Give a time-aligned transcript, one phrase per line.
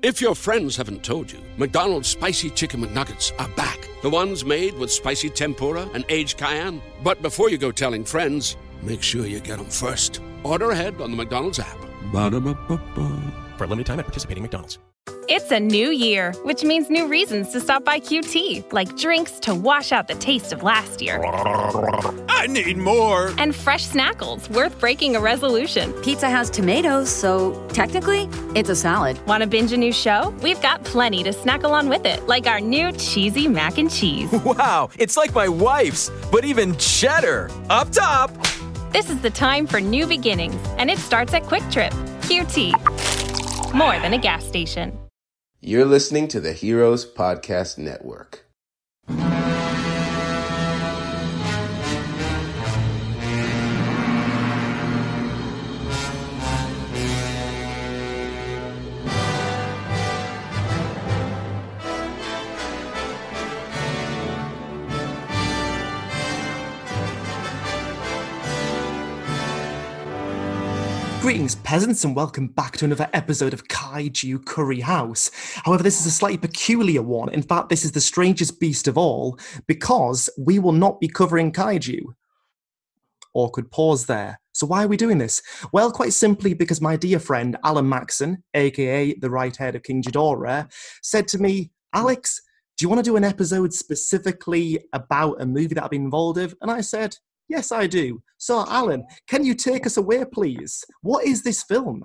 [0.00, 3.88] If your friends haven't told you, McDonald's spicy chicken McNuggets are back.
[4.00, 6.80] The ones made with spicy tempura and aged cayenne.
[7.02, 10.20] But before you go telling friends, make sure you get them first.
[10.44, 11.76] Order ahead on the McDonald's app.
[12.12, 13.56] Ba-da-ba-ba-ba.
[13.56, 14.78] For a limited time at participating McDonald's.
[15.30, 19.54] It's a new year, which means new reasons to stop by QT, like drinks to
[19.54, 21.22] wash out the taste of last year,
[22.30, 23.34] I need more.
[23.36, 25.92] and fresh snackles worth breaking a resolution.
[26.02, 29.18] Pizza has tomatoes, so technically, it's a salad.
[29.26, 30.30] Want to binge a new show?
[30.42, 34.30] We've got plenty to snack along with it, like our new cheesy mac and cheese.
[34.48, 37.50] Wow, it's like my wife's, but even cheddar.
[37.68, 38.30] Up top.
[38.92, 41.92] This is the time for new beginnings, and it starts at QuikTrip.
[42.22, 43.74] QT.
[43.74, 44.98] More than a gas station.
[45.60, 48.46] You're listening to the Heroes Podcast Network.
[71.28, 75.30] Greetings, peasants, and welcome back to another episode of Kaiju Curry House.
[75.56, 77.28] However, this is a slightly peculiar one.
[77.34, 81.52] In fact, this is the strangest beast of all because we will not be covering
[81.52, 82.00] kaiju.
[83.34, 84.40] Awkward pause there.
[84.52, 85.42] So, why are we doing this?
[85.70, 90.02] Well, quite simply because my dear friend Alan Maxson, aka the right head of King
[90.02, 92.40] Ghidorah, said to me, Alex,
[92.78, 96.38] do you want to do an episode specifically about a movie that I've been involved
[96.38, 96.54] with?
[96.62, 97.18] And I said,
[97.48, 98.22] Yes, I do.
[98.36, 100.84] So, Alan, can you take us away, please?
[101.02, 102.04] What is this film?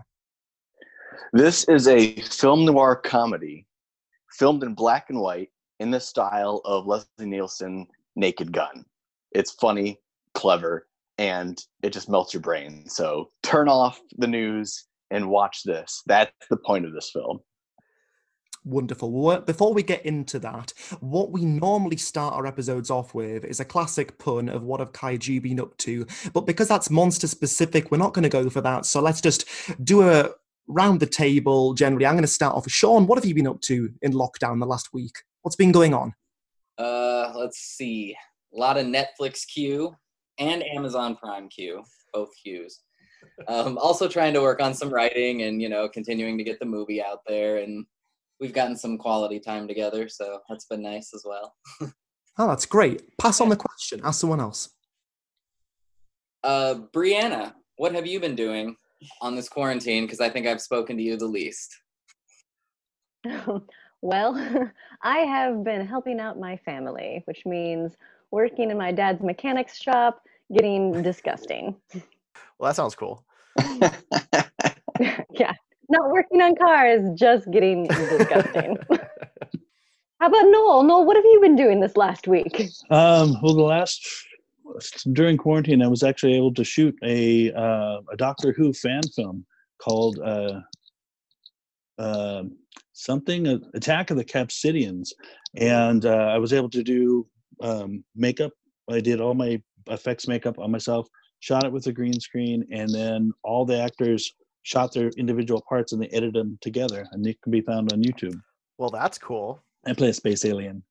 [1.34, 3.68] This is a film noir comedy
[4.32, 5.50] filmed in black and white
[5.80, 8.86] in the style of Leslie Nielsen Naked Gun.
[9.32, 10.00] It's funny,
[10.34, 12.88] clever, and it just melts your brain.
[12.88, 16.02] So turn off the news and watch this.
[16.06, 17.40] That's the point of this film.
[18.66, 19.12] Wonderful.
[19.12, 23.60] Well, before we get into that, what we normally start our episodes off with is
[23.60, 26.08] a classic pun of what have kaiju been up to.
[26.32, 28.86] But because that's monster specific, we're not going to go for that.
[28.86, 29.46] So let's just
[29.84, 30.30] do a
[30.68, 32.06] round the table generally.
[32.06, 33.06] I'm going to start off with Sean.
[33.06, 35.16] What have you been up to in lockdown the last week?
[35.42, 36.14] What's been going on?
[36.78, 38.16] Uh, let's see.
[38.54, 39.94] A lot of Netflix queue
[40.40, 41.84] and Amazon Prime queue,
[42.14, 42.80] both queues.
[43.48, 46.66] Um, also trying to work on some writing and you know continuing to get the
[46.66, 47.86] movie out there, and
[48.44, 51.56] we've gotten some quality time together, so that's been nice as well.
[52.36, 53.16] Oh, that's great.
[53.20, 54.02] Pass on the question.
[54.04, 54.72] Ask someone else.
[56.44, 58.76] Uh, Brianna, what have you been doing
[59.22, 60.06] on this quarantine?
[60.06, 61.78] Because I think I've spoken to you the least.
[64.02, 64.34] well,
[65.04, 67.98] I have been helping out my family, which means
[68.32, 71.76] working in my dad's mechanics shop, getting disgusting.
[72.58, 73.24] Well, that sounds cool.
[75.30, 75.54] yeah,
[75.94, 78.78] not working on cars, just getting disgusting.
[80.20, 80.84] How about Noel?
[80.84, 82.62] Noel, what have you been doing this last week?
[82.90, 84.08] Um, well, the last
[85.12, 89.46] during quarantine, I was actually able to shoot a uh, a Doctor Who fan film
[89.80, 90.62] called uh,
[92.00, 92.44] uh,
[92.94, 95.14] something uh, Attack of the Capsidians,
[95.56, 97.28] and uh, I was able to do
[97.62, 98.52] um, makeup.
[98.90, 101.08] I did all my effects makeup on myself,
[101.42, 105.92] shot it with a green screen, and then all the actors shot their individual parts
[105.92, 108.40] and they edited them together, and it can be found on YouTube.
[108.78, 109.64] Well, that's cool.
[109.86, 110.84] I play a space alien.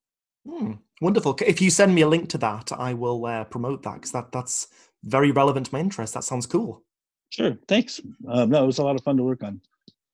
[0.48, 1.36] Hmm, wonderful.
[1.44, 4.32] If you send me a link to that, I will uh, promote that because that,
[4.32, 4.68] that's
[5.04, 6.14] very relevant to my interest.
[6.14, 6.82] That sounds cool.
[7.30, 8.00] Sure, thanks.
[8.28, 9.60] Um, no, it was a lot of fun to work on.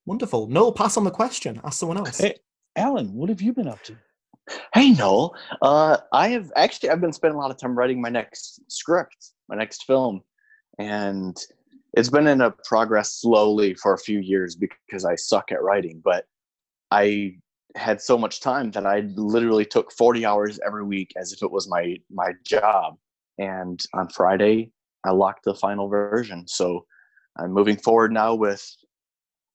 [0.05, 0.47] Wonderful.
[0.47, 1.59] Noel, pass on the question.
[1.63, 2.19] Ask someone else.
[2.19, 2.35] Hey,
[2.75, 3.95] Alan, what have you been up to?
[4.73, 8.09] Hey Noel, uh, I have actually I've been spending a lot of time writing my
[8.09, 10.21] next script, my next film,
[10.79, 11.37] and
[11.93, 16.01] it's been in a progress slowly for a few years because I suck at writing.
[16.03, 16.25] But
[16.91, 17.35] I
[17.75, 21.51] had so much time that I literally took 40 hours every week as if it
[21.51, 22.97] was my my job.
[23.37, 24.71] And on Friday,
[25.05, 26.47] I locked the final version.
[26.47, 26.85] So
[27.37, 28.65] I'm moving forward now with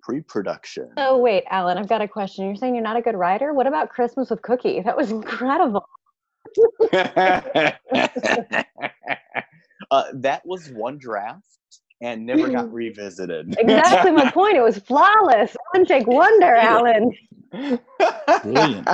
[0.03, 0.91] pre-production.
[0.97, 2.47] Oh, wait, Alan, I've got a question.
[2.47, 3.53] You're saying you're not a good writer?
[3.53, 4.81] What about Christmas with Cookie?
[4.81, 5.87] That was incredible.
[6.93, 7.73] uh,
[10.15, 11.55] that was one draft
[12.01, 12.75] and never got mm-hmm.
[12.75, 13.57] revisited.
[13.59, 14.57] Exactly my point.
[14.57, 15.57] It was flawless.
[15.73, 17.11] One take wonder, Alan.
[18.43, 18.89] Brilliant.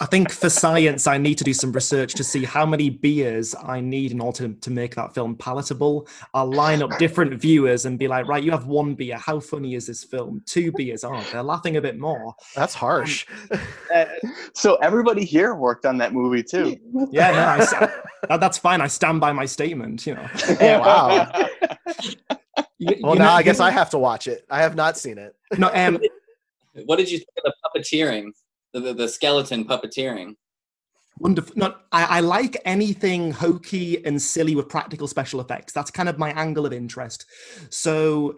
[0.00, 3.54] I think for science, I need to do some research to see how many beers
[3.60, 6.06] I need in order to, to make that film palatable.
[6.34, 9.16] I'll line up different viewers and be like, right, you have one beer.
[9.16, 10.42] How funny is this film?
[10.46, 11.02] Two beers.
[11.04, 12.34] Oh, they're laughing a bit more.
[12.54, 13.26] That's harsh.
[13.94, 14.06] Uh,
[14.54, 16.74] so everybody here worked on that movie too.
[17.10, 17.70] Yeah, no, I, s-
[18.28, 18.80] that- that's fine.
[18.80, 20.06] I stand by my statement.
[20.06, 20.26] You know.
[20.60, 21.30] Oh, wow.
[22.78, 24.46] You- Well, you now know- I guess you- I have to watch it.
[24.50, 25.34] I have not seen it.
[25.58, 25.98] No, um,
[26.86, 28.30] What did you think of the puppeteering?
[28.72, 30.36] The, the, skeleton puppeteering.
[31.18, 31.52] Wonderful.
[31.56, 35.72] Not, I, I like anything hokey and silly with practical special effects.
[35.72, 37.26] That's kind of my angle of interest.
[37.68, 38.36] So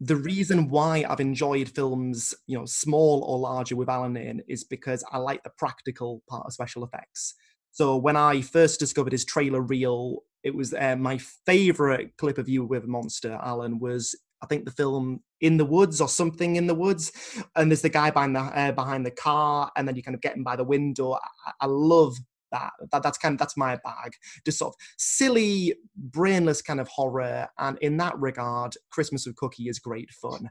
[0.00, 4.64] the reason why I've enjoyed films, you know, small or larger with Alan in is
[4.64, 7.34] because I like the practical part of special effects.
[7.72, 12.48] So when I first discovered his trailer reel, it was uh, my favorite clip of
[12.48, 16.56] you with a monster, Alan, was I think the film In the Woods or something
[16.56, 17.12] in the woods,
[17.56, 20.20] and there's the guy behind the uh, behind the car, and then you kind of
[20.20, 21.14] get him by the window.
[21.14, 22.16] I, I love
[22.52, 22.70] that.
[22.92, 23.02] that.
[23.02, 24.12] That's kind of that's my bag.
[24.44, 29.68] Just sort of silly, brainless kind of horror, and in that regard, Christmas with Cookie
[29.68, 30.50] is great fun.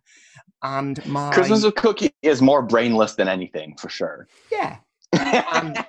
[0.63, 4.27] And my Christmas with Cookie is more brainless than anything for sure.
[4.51, 4.77] yeah,
[5.13, 5.85] and,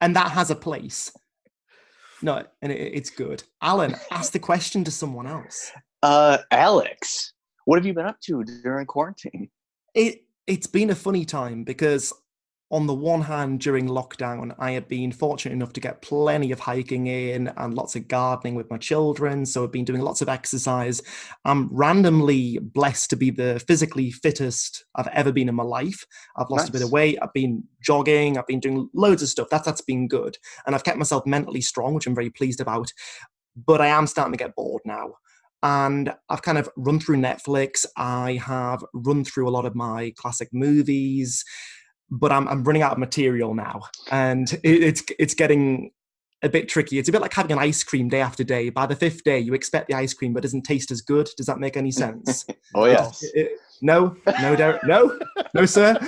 [0.00, 1.12] and that has a place.
[2.22, 3.44] No, and it, it's good.
[3.62, 5.72] Alan, ask the question to someone else.
[6.02, 7.32] Uh, Alex,
[7.64, 9.50] what have you been up to during quarantine?
[9.94, 12.12] It it's been a funny time because
[12.70, 16.60] on the one hand, during lockdown, I have been fortunate enough to get plenty of
[16.60, 19.46] hiking in and lots of gardening with my children.
[19.46, 21.00] So I've been doing lots of exercise.
[21.46, 26.04] I'm randomly blessed to be the physically fittest I've ever been in my life.
[26.36, 27.18] I've lost a bit of weight.
[27.22, 28.36] I've been jogging.
[28.36, 29.48] I've been doing loads of stuff.
[29.50, 30.36] That's that's been good,
[30.66, 32.92] and I've kept myself mentally strong, which I'm very pleased about.
[33.56, 35.14] But I am starting to get bored now
[35.62, 37.84] and I've kind of run through Netflix.
[37.96, 41.44] I have run through a lot of my classic movies,
[42.10, 45.90] but I'm, I'm running out of material now, and it, it's it's getting
[46.42, 46.98] a bit tricky.
[46.98, 48.70] It's a bit like having an ice cream day after day.
[48.70, 51.28] By the fifth day, you expect the ice cream, but it doesn't taste as good.
[51.36, 52.44] Does that make any sense?
[52.74, 53.22] Oh yes.
[53.22, 53.50] It- it-
[53.82, 55.18] no, no, Derek, no,
[55.54, 55.98] no, sir.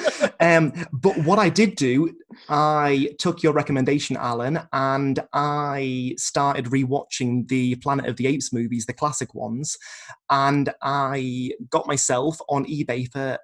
[0.40, 2.14] Um, but what I did do,
[2.49, 8.87] I took your recommendation, Alan, and I started rewatching the Planet of the Apes movies,
[8.87, 9.76] the classic ones,
[10.28, 13.38] and I got myself on eBay for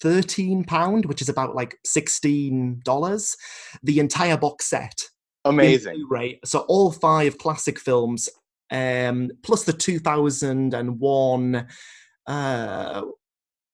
[0.00, 3.36] thirteen pound, which is about like sixteen dollars,
[3.82, 4.94] the entire box set
[5.44, 5.96] Amazing.
[5.96, 6.40] Blu-ray.
[6.44, 8.28] So all five classic films,
[8.70, 11.66] um, plus the 2001,
[12.26, 13.02] uh,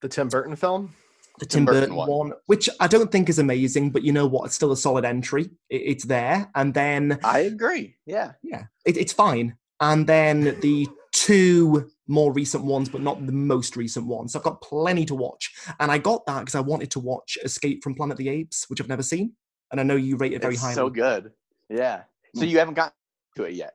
[0.02, 0.94] The Tim Burton film.
[1.38, 2.08] the Tim, Tim Burton Burton, one.
[2.08, 2.32] one.
[2.46, 4.46] which I don't think is amazing, but you know what?
[4.46, 5.44] It's still a solid entry.
[5.70, 7.96] It, it's there, and then I agree.
[8.06, 8.32] Yeah.
[8.43, 9.56] yeah, it, it's fine.
[9.81, 14.32] And then the two more recent ones, but not the most recent ones.
[14.32, 17.37] So I've got plenty to watch, and I got that because I wanted to watch
[17.44, 19.32] Escape from Planet of the Apes, which I've never seen,
[19.70, 20.75] and I know you rate it very it's highly.
[20.75, 21.32] so good.
[21.69, 22.02] Yeah.
[22.34, 22.49] So Mm.
[22.49, 22.92] you haven't gotten
[23.37, 23.75] to it yet.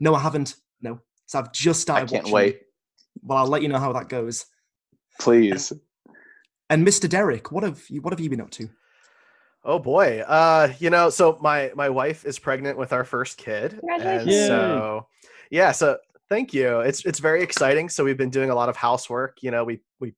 [0.00, 0.56] No, I haven't.
[0.82, 2.24] No, so I've just started I started.
[2.24, 2.46] can't watching.
[2.54, 2.60] wait.
[3.22, 4.46] Well, I'll let you know how that goes.
[5.20, 5.72] Please.
[6.70, 7.08] And Mr.
[7.08, 8.68] Derek, what have you what have you been up to?
[9.64, 10.20] Oh boy.
[10.20, 13.72] Uh, you know, so my my wife is pregnant with our first kid.
[13.72, 14.30] And Congratulations.
[14.30, 14.46] Yay.
[14.46, 15.06] so
[15.50, 16.80] yeah, so thank you.
[16.80, 17.88] It's it's very exciting.
[17.88, 19.38] So we've been doing a lot of housework.
[19.42, 20.14] You know, we we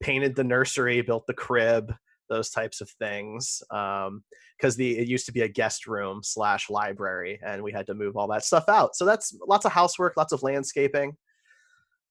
[0.00, 1.94] painted the nursery, built the crib,
[2.28, 3.62] those types of things.
[3.70, 4.22] Um,
[4.60, 7.94] because the it used to be a guest room slash library, and we had to
[7.94, 8.94] move all that stuff out.
[8.94, 11.16] So that's lots of housework, lots of landscaping.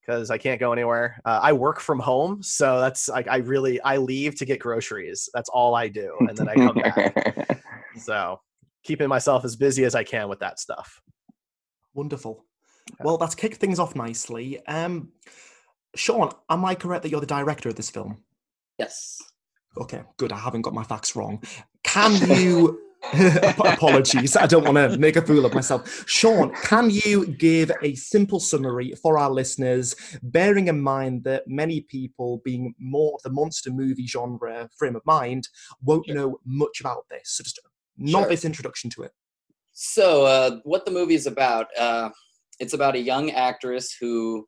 [0.09, 1.21] Because I can't go anywhere.
[1.23, 5.29] Uh, I work from home, so that's like I really I leave to get groceries.
[5.35, 7.61] That's all I do, and then I come back.
[7.95, 8.39] So
[8.83, 11.01] keeping myself as busy as I can with that stuff.
[11.93, 12.45] Wonderful.
[13.01, 14.65] Well, that's kicked things off nicely.
[14.67, 15.11] Um,
[15.95, 18.23] Sean, am I correct that you're the director of this film?
[18.77, 19.17] Yes.
[19.77, 20.31] Okay, good.
[20.31, 21.43] I haven't got my facts wrong.
[21.83, 22.79] Can you?
[23.13, 26.07] Apologies, I don't want to make a fool of myself.
[26.07, 31.81] Sean, can you give a simple summary for our listeners, bearing in mind that many
[31.81, 35.47] people, being more of the monster movie genre frame of mind,
[35.81, 37.31] won't know much about this?
[37.31, 37.61] So just a
[38.07, 38.21] Sure.
[38.21, 39.11] novice introduction to it.
[39.73, 41.67] So, uh, what the movie's about?
[41.77, 42.09] Uh,
[42.59, 44.47] it's about a young actress who,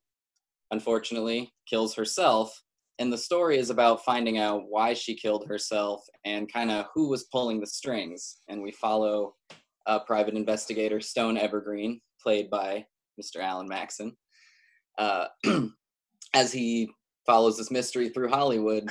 [0.72, 2.63] unfortunately, kills herself,
[3.01, 7.10] and the story is about finding out why she killed herself and kind of who
[7.10, 8.38] was pulling the strings.
[8.48, 9.34] And we follow
[9.88, 12.86] uh, private investigator Stone Evergreen, played by
[13.20, 13.41] Mr.
[13.41, 14.15] Alan Maxson,
[15.00, 15.25] uh,
[16.36, 16.91] as he
[17.25, 18.88] follows this mystery through Hollywood.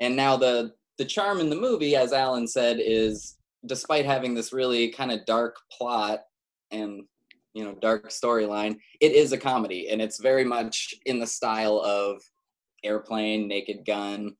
[0.00, 4.52] And now the the charm in the movie, as Alan said, is despite having this
[4.52, 6.24] really kind of dark plot
[6.70, 7.04] and
[7.54, 11.80] you know dark storyline, it is a comedy, and it's very much in the style
[11.80, 12.20] of
[12.84, 14.36] Airplane, Naked Gun,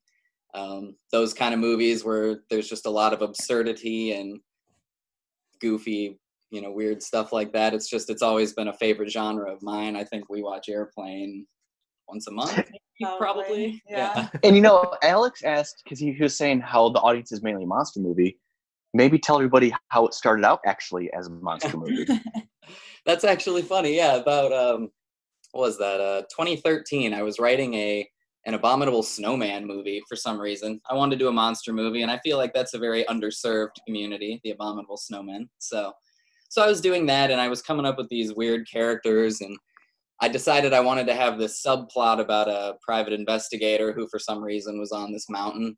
[0.54, 4.40] um, those kind of movies where there's just a lot of absurdity and
[5.60, 6.18] goofy,
[6.50, 7.74] you know, weird stuff like that.
[7.74, 9.96] It's just it's always been a favorite genre of mine.
[9.96, 11.46] I think we watch Airplane
[12.08, 12.56] once a month,
[13.00, 13.82] maybe, probably.
[13.88, 14.28] Yeah.
[14.42, 17.64] and you know, Alex asked because he, he was saying how the audience is mainly
[17.64, 18.38] a monster movie.
[18.94, 22.06] Maybe tell everybody how it started out actually as a monster movie.
[23.04, 23.94] That's actually funny.
[23.94, 24.88] Yeah, about um,
[25.52, 26.00] what was that?
[26.00, 27.12] Uh, 2013.
[27.12, 28.08] I was writing a
[28.46, 30.80] an abominable snowman movie for some reason.
[30.88, 33.72] I wanted to do a monster movie, and I feel like that's a very underserved
[33.84, 35.48] community, the abominable snowmen.
[35.58, 35.92] So,
[36.48, 39.58] so I was doing that, and I was coming up with these weird characters, and
[40.20, 44.42] I decided I wanted to have this subplot about a private investigator who, for some
[44.42, 45.76] reason, was on this mountain,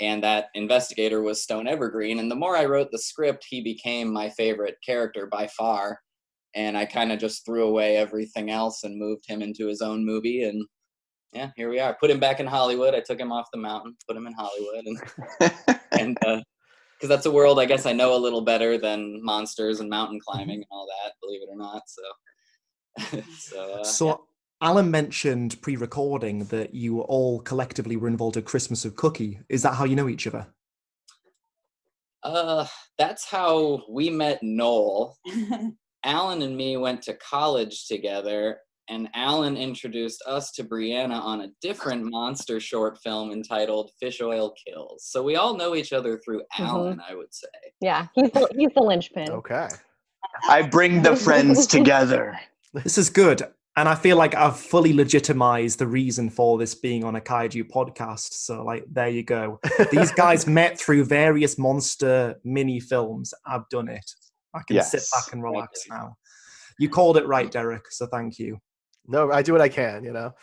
[0.00, 2.20] and that investigator was Stone Evergreen.
[2.20, 6.00] And the more I wrote the script, he became my favorite character by far.
[6.54, 10.06] And I kind of just threw away everything else and moved him into his own
[10.06, 10.64] movie, and
[11.32, 11.96] yeah, here we are.
[12.00, 12.94] Put him back in Hollywood.
[12.94, 16.42] I took him off the mountain, put him in Hollywood, and and because
[17.04, 20.20] uh, that's a world I guess I know a little better than monsters and mountain
[20.26, 21.12] climbing and all that.
[21.20, 21.82] Believe it or not.
[21.86, 24.14] So, so, uh, so yeah.
[24.60, 29.40] Alan mentioned pre-recording that you all collectively were involved at Christmas of Cookie.
[29.48, 30.48] Is that how you know each other?
[32.22, 32.66] Uh,
[32.98, 35.16] that's how we met Noel.
[36.04, 38.58] Alan and me went to college together,
[38.88, 44.54] and Alan introduced us to Brianna on a different monster short film entitled Fish Oil
[44.66, 45.04] Kills.
[45.04, 46.64] So we all know each other through mm-hmm.
[46.64, 47.48] Alan, I would say.
[47.80, 49.30] Yeah, he's the, he's the linchpin.
[49.30, 49.68] Okay.
[50.48, 52.38] I bring the friends together.
[52.72, 53.42] This is good.
[53.76, 57.70] And I feel like I've fully legitimized the reason for this being on a kaiju
[57.70, 58.32] podcast.
[58.32, 59.60] So, like, there you go.
[59.92, 63.32] These guys met through various monster mini films.
[63.46, 64.04] I've done it.
[64.52, 66.16] I can sit back and relax now.
[66.80, 67.92] You called it right, Derek.
[67.92, 68.58] So, thank you.
[69.08, 70.34] No, I do what I can, you know.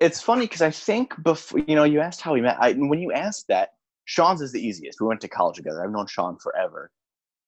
[0.00, 2.56] It's funny because I think before you know you asked how we met.
[2.58, 3.70] I, when you asked that,
[4.06, 5.00] Sean's is the easiest.
[5.00, 5.84] We went to college together.
[5.84, 6.90] I've known Sean forever,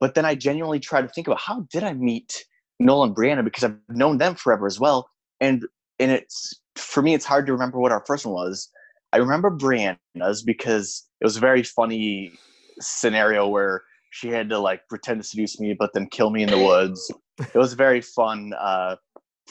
[0.01, 2.45] but then I genuinely try to think about how did I meet
[2.79, 5.09] Nolan and Brianna because I've known them forever as well.
[5.41, 5.67] And
[5.99, 8.71] and it's for me, it's hard to remember what our first one was.
[9.13, 12.33] I remember Brianna's because it was a very funny
[12.81, 16.51] scenario where she had to like pretend to seduce me, but then kill me in
[16.51, 17.11] the woods.
[17.39, 18.97] It was very fun uh,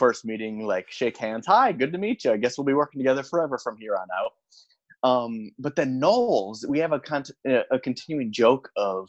[0.01, 0.65] first meeting.
[0.65, 2.31] Like shake hands, hi, good to meet you.
[2.31, 4.31] I guess we'll be working together forever from here on out.
[5.07, 9.07] Um, but then Noel's, we have a con- a a continuing joke of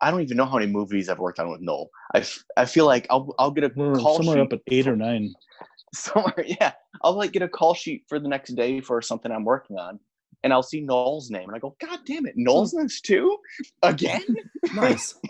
[0.00, 1.90] I don't even know how many movies I've worked on with Noel.
[2.14, 4.60] I, f- I feel like I'll I'll get a We're call somewhere sheet up at
[4.68, 5.34] eight or nine.
[5.94, 6.44] somewhere.
[6.46, 9.76] Yeah, I'll like get a call sheet for the next day for something I'm working
[9.76, 9.98] on,
[10.44, 13.36] and I'll see Noel's name, and I go, God damn it, Noel's in this too,
[13.82, 14.22] again.
[14.74, 15.14] Nice.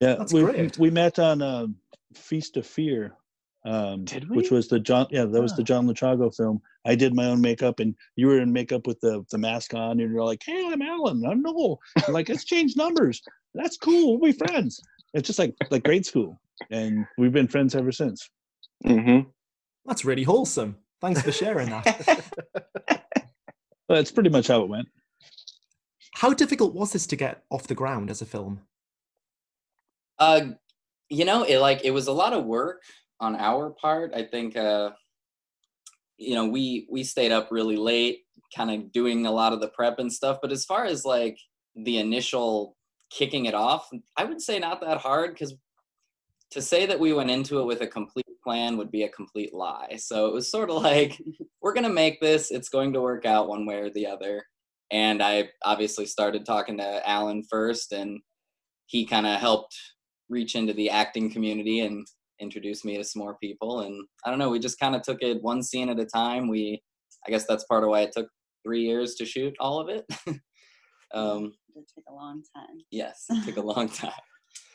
[0.00, 0.78] Yeah, That's we great.
[0.78, 1.68] we met on uh,
[2.16, 3.14] Feast of Fear,
[3.64, 5.06] um, Did which was the John.
[5.10, 5.62] Yeah, that was the.
[5.62, 6.60] John Lachago film.
[6.84, 10.00] I did my own makeup, and you were in makeup with the the mask on,
[10.00, 11.24] and you're like, "Hey, I'm Alan.
[11.24, 13.22] I'm Noel." You're like, "Let's change numbers.
[13.54, 14.18] That's cool.
[14.18, 14.80] We'll be friends."
[15.14, 16.40] It's just like like grade school,
[16.70, 18.28] and we've been friends ever since.
[18.84, 19.28] Mm-hmm.
[19.86, 20.76] That's really wholesome.
[21.00, 22.24] Thanks for sharing that.
[23.92, 24.88] But it's pretty much how it went.
[26.14, 28.62] How difficult was this to get off the ground as a film?
[30.18, 30.52] Uh,
[31.12, 32.82] you know, it like it was a lot of work
[33.20, 34.14] on our part.
[34.14, 34.92] I think, uh,
[36.16, 38.20] you know, we we stayed up really late,
[38.56, 40.38] kind of doing a lot of the prep and stuff.
[40.40, 41.38] But as far as like
[41.76, 42.78] the initial
[43.10, 45.54] kicking it off, I would say not that hard because
[46.50, 49.52] to say that we went into it with a complete plan would be a complete
[49.52, 49.96] lie.
[49.98, 51.20] So it was sort of like,
[51.60, 52.50] we're gonna make this.
[52.50, 54.46] It's going to work out one way or the other.
[54.90, 58.20] And I obviously started talking to Alan first, and
[58.86, 59.76] he kind of helped
[60.32, 62.06] reach into the acting community and
[62.40, 63.80] introduce me to some more people.
[63.80, 66.48] And I don't know, we just kind of took it one scene at a time.
[66.48, 66.82] We,
[67.26, 68.26] I guess that's part of why it took
[68.64, 70.04] three years to shoot all of it.
[71.14, 72.78] um, It took a long time.
[72.90, 74.10] yes, it took a long time.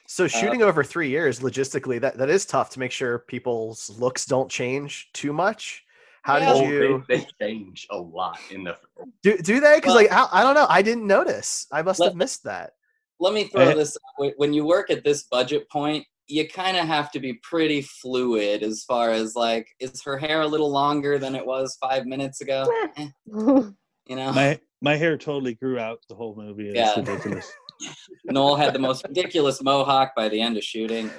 [0.07, 3.89] So Uh, shooting over three years, logistically, that, that is tough to make sure people's
[3.99, 5.83] looks don't change too much.
[6.21, 6.53] How Yeah.
[6.53, 8.77] did Oh, you They, they change a lot in the.
[9.23, 9.37] do?
[9.37, 9.75] Do they?
[9.75, 11.67] Because Well- like I, I don't know, I didn't notice.
[11.71, 12.73] I must Let- have missed that.
[13.19, 13.73] Let me throw Eh.
[13.73, 14.33] this out.
[14.37, 18.61] When you work at this budget point, you kind of have to be pretty fluid
[18.63, 22.41] as far as like, is her hair a little longer than it was five minutes
[22.41, 22.65] ago?
[22.97, 26.69] Eh, you know, My my hair totally grew out the whole movie.
[26.69, 26.93] It's Yeah.
[26.99, 27.51] ridiculous.
[28.25, 31.09] Noel had the most ridiculous mohawk by the end of shooting.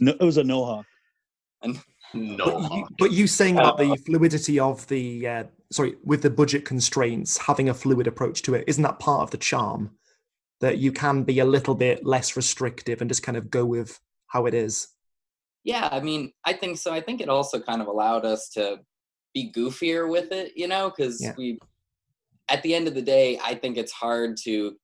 [0.00, 0.86] No, it was a no hawk.
[2.12, 2.44] No.
[2.46, 6.64] But you, but you saying about the fluidity of the uh, sorry with the budget
[6.64, 9.90] constraints, having a fluid approach to it, isn't that part of the charm?
[10.60, 14.00] That you can be a little bit less restrictive and just kind of go with
[14.28, 14.88] how it is.
[15.64, 16.92] Yeah, I mean, I think so.
[16.92, 18.80] I think it also kind of allowed us to
[19.32, 21.34] be goofier with it, you know, because Yeah.
[21.36, 21.58] we,
[22.48, 24.76] at the end of the day, I think it's hard to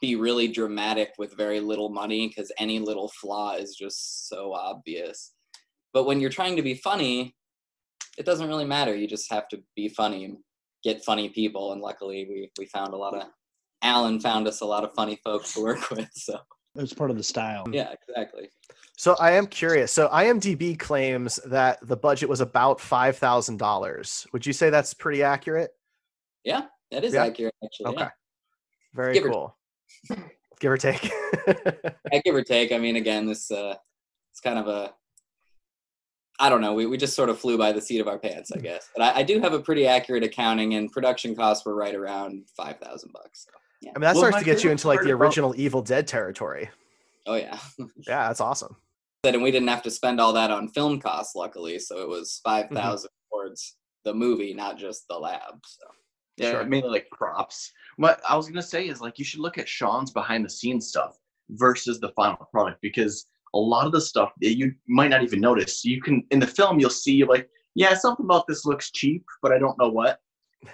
[0.00, 5.32] be really dramatic with very little money because any little flaw is just so obvious.
[5.92, 7.36] But when you're trying to be funny,
[8.18, 8.94] it doesn't really matter.
[8.94, 10.38] You just have to be funny and
[10.82, 11.72] get funny people.
[11.72, 13.28] And luckily, we we found a lot of.
[13.84, 16.08] Alan found us a lot of funny folks to work with.
[16.14, 16.38] So
[16.76, 17.64] It's part of the style.
[17.70, 18.48] Yeah, exactly.
[18.96, 19.92] So I am curious.
[19.92, 24.26] So IMDb claims that the budget was about five thousand dollars.
[24.32, 25.70] Would you say that's pretty accurate?
[26.44, 27.24] Yeah, that is Yeah?
[27.26, 27.86] accurate actually.
[27.86, 28.00] Okay.
[28.02, 28.10] Yeah.
[28.94, 29.56] Very Give or- cool.
[30.60, 31.10] Give or take.
[31.46, 32.70] Yeah, give or take.
[32.72, 33.74] I mean, again, this uh,
[34.30, 34.94] it's kind of a.
[36.40, 36.72] I don't know.
[36.72, 38.88] We, we just sort of flew by the seat of our pants, I guess.
[38.96, 42.44] But I, I do have a pretty accurate accounting, and production costs were right around
[42.56, 43.44] five thousand bucks.
[43.46, 43.50] So,
[43.84, 43.90] yeah.
[43.94, 45.82] I mean, that Well, starts to get you into like part the about- original Evil
[45.82, 46.70] Dead territory.
[47.26, 47.58] Oh yeah.
[48.06, 48.76] Yeah, that's awesome.
[49.24, 51.78] and we didn't have to spend all that on film costs, luckily.
[51.78, 53.06] So it was five Mm-hmm.
[53.32, 55.54] towards the movie, not just the lab.
[55.66, 55.86] So
[56.36, 56.64] Yeah, Sure.
[56.64, 57.72] mainly like props.
[57.96, 60.88] What I was gonna say is like you should look at Sean's behind the scenes
[60.88, 61.16] stuff
[61.50, 65.40] versus the final product because a lot of the stuff that you might not even
[65.40, 65.84] notice.
[65.84, 69.52] You can in the film you'll see like, yeah, something about this looks cheap, but
[69.52, 70.20] I don't know what.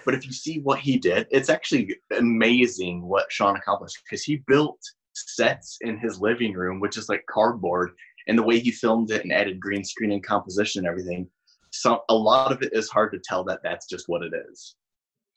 [0.05, 4.43] But if you see what he did, it's actually amazing what Sean accomplished because he
[4.47, 4.79] built
[5.13, 7.91] sets in his living room, which is like cardboard,
[8.27, 11.27] and the way he filmed it and added green screen and composition and everything.
[11.71, 14.75] So a lot of it is hard to tell that that's just what it is.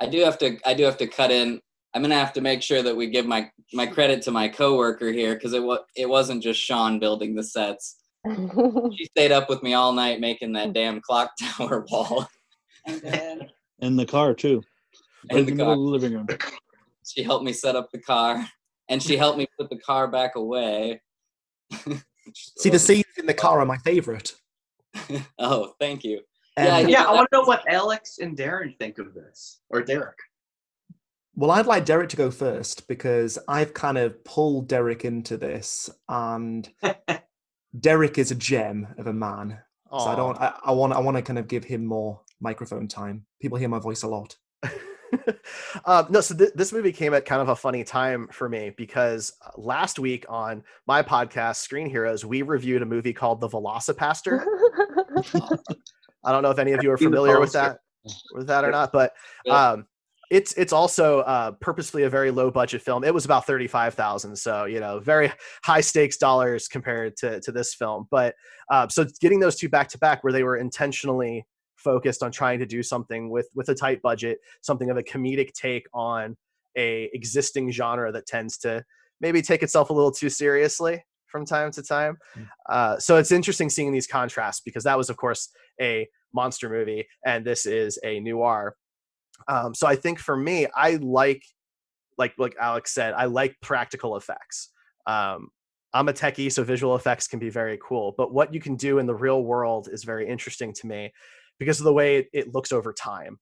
[0.00, 1.60] I do have to I do have to cut in.
[1.94, 5.12] I'm gonna have to make sure that we give my my credit to my coworker
[5.12, 7.96] here because it was it wasn't just Sean building the sets.
[8.96, 12.26] She stayed up with me all night making that damn clock tower wall.
[13.80, 14.62] In the car too.
[15.30, 15.74] In in the the car.
[15.74, 16.26] the living room.
[17.06, 18.48] She helped me set up the car,
[18.88, 21.02] and she helped me put the car back away.
[22.32, 24.32] See, the scenes in the car are my favorite.
[25.38, 26.20] Oh, thank you.
[26.56, 29.82] Um, yeah, Yeah, I want to know what Alex and Darren think of this, or
[29.82, 30.16] Derek.
[31.36, 35.90] Well, I'd like Derek to go first because I've kind of pulled Derek into this,
[36.08, 36.66] and
[37.78, 39.58] Derek is a gem of a man.
[39.90, 40.40] So I don't.
[40.40, 40.92] I, I want.
[40.92, 43.24] I want to kind of give him more microphone time.
[43.40, 44.36] People hear my voice a lot.
[45.86, 48.70] um, no, so th- this movie came at kind of a funny time for me
[48.76, 53.48] because uh, last week on my podcast, Screen Heroes, we reviewed a movie called The
[53.48, 54.44] VelociPastor.
[56.24, 57.78] I don't know if any of you are familiar with that,
[58.34, 59.12] with that or not, but
[59.50, 59.86] um,
[60.30, 63.04] it's it's also uh, purposefully a very low budget film.
[63.04, 67.40] It was about thirty five thousand, so you know, very high stakes dollars compared to
[67.40, 68.08] to this film.
[68.10, 68.34] But
[68.70, 71.46] uh, so getting those two back to back, where they were intentionally
[71.84, 75.52] focused on trying to do something with with a tight budget, something of a comedic
[75.52, 76.36] take on
[76.76, 78.84] a existing genre that tends to
[79.20, 82.16] maybe take itself a little too seriously from time to time.
[82.68, 87.06] Uh, so it's interesting seeing these contrasts because that was, of course, a monster movie,
[87.24, 88.76] and this is a noir.
[89.48, 91.42] Um, so I think for me, I like,
[92.18, 94.70] like like Alex said, I like practical effects.
[95.06, 95.48] Um,
[95.92, 98.14] I'm a techie, so visual effects can be very cool.
[98.16, 101.12] But what you can do in the real world is very interesting to me
[101.58, 103.38] because of the way it, it looks over time,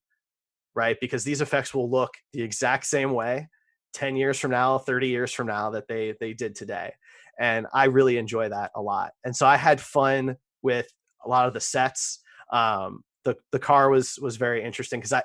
[0.75, 0.97] right?
[1.01, 3.49] Because these effects will look the exact same way
[3.95, 6.93] 10 years from now, 30 years from now that they they did today.
[7.39, 9.13] And I really enjoy that a lot.
[9.25, 10.87] And so I had fun with
[11.25, 12.21] a lot of the sets.
[12.53, 15.23] Um, the the car was was very interesting because I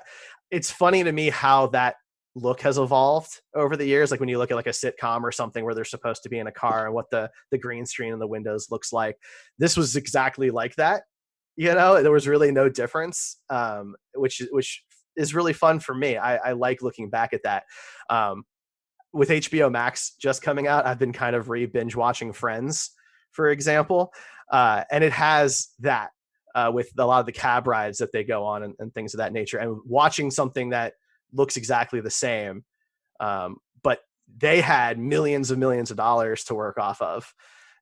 [0.50, 1.96] it's funny to me how that
[2.34, 5.32] look has evolved over the years like when you look at like a sitcom or
[5.32, 8.12] something where they're supposed to be in a car and what the the green screen
[8.12, 9.16] and the windows looks like
[9.58, 11.02] this was exactly like that
[11.58, 14.82] you know there was really no difference um which which
[15.16, 16.16] is really fun for me.
[16.16, 17.64] I i like looking back at that.
[18.08, 18.44] Um
[19.14, 22.90] with hbo max just coming out i've been kind of re binge watching friends
[23.30, 24.12] for example
[24.52, 26.10] uh and it has that
[26.54, 29.14] uh, with a lot of the cab rides that they go on and, and things
[29.14, 30.92] of that nature and watching something that
[31.32, 32.64] looks exactly the same
[33.20, 34.00] um, but
[34.36, 37.32] they had millions of millions of dollars to work off of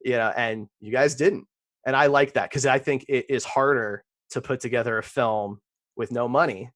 [0.04, 1.44] you know and you guys didn't
[1.86, 5.58] and i like that because i think it is harder to put together a film
[5.96, 6.70] with no money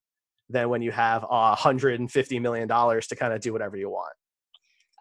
[0.48, 3.76] than when you have a hundred and fifty million dollars to kind of do whatever
[3.76, 4.12] you want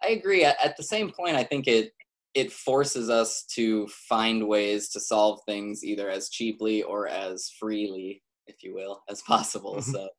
[0.04, 0.44] I agree.
[0.44, 1.92] At, at the same point, I think it
[2.36, 8.22] it forces us to find ways to solve things either as cheaply or as freely,
[8.46, 9.82] if you will, as possible.
[9.82, 10.10] so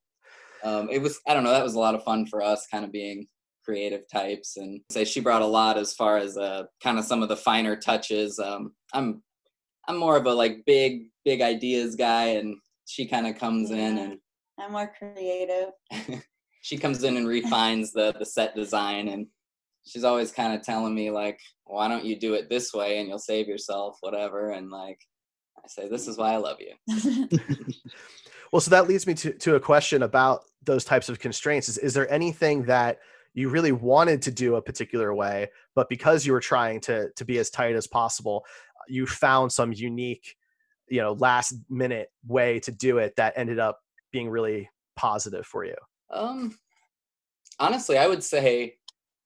[0.64, 2.84] um, it was I don't know that was a lot of fun for us, kind
[2.84, 3.26] of being
[3.64, 7.22] creative types, and say she brought a lot as far as uh, kind of some
[7.22, 8.38] of the finer touches.
[8.38, 9.22] Um, I'm
[9.90, 13.98] I'm more of a like big big ideas guy, and she kind of comes in
[13.98, 14.18] and
[14.56, 15.70] I'm more creative.
[16.62, 19.26] she comes in and refines the the set design and
[19.84, 23.08] she's always kind of telling me like why don't you do it this way and
[23.08, 24.98] you'll save yourself whatever and like
[25.56, 27.28] i say this is why i love you.
[28.52, 31.68] Well so that leads me to, to a question about those types of constraints.
[31.68, 32.98] Is, is there anything that
[33.32, 37.24] you really wanted to do a particular way but because you were trying to to
[37.24, 38.44] be as tight as possible
[38.88, 40.36] you found some unique
[40.88, 43.78] you know last minute way to do it that ended up
[44.12, 45.76] being really positive for you
[46.12, 46.56] um
[47.58, 48.74] honestly i would say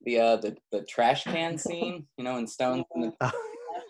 [0.05, 3.13] the uh the, the trash can scene, you know, in Stones in the,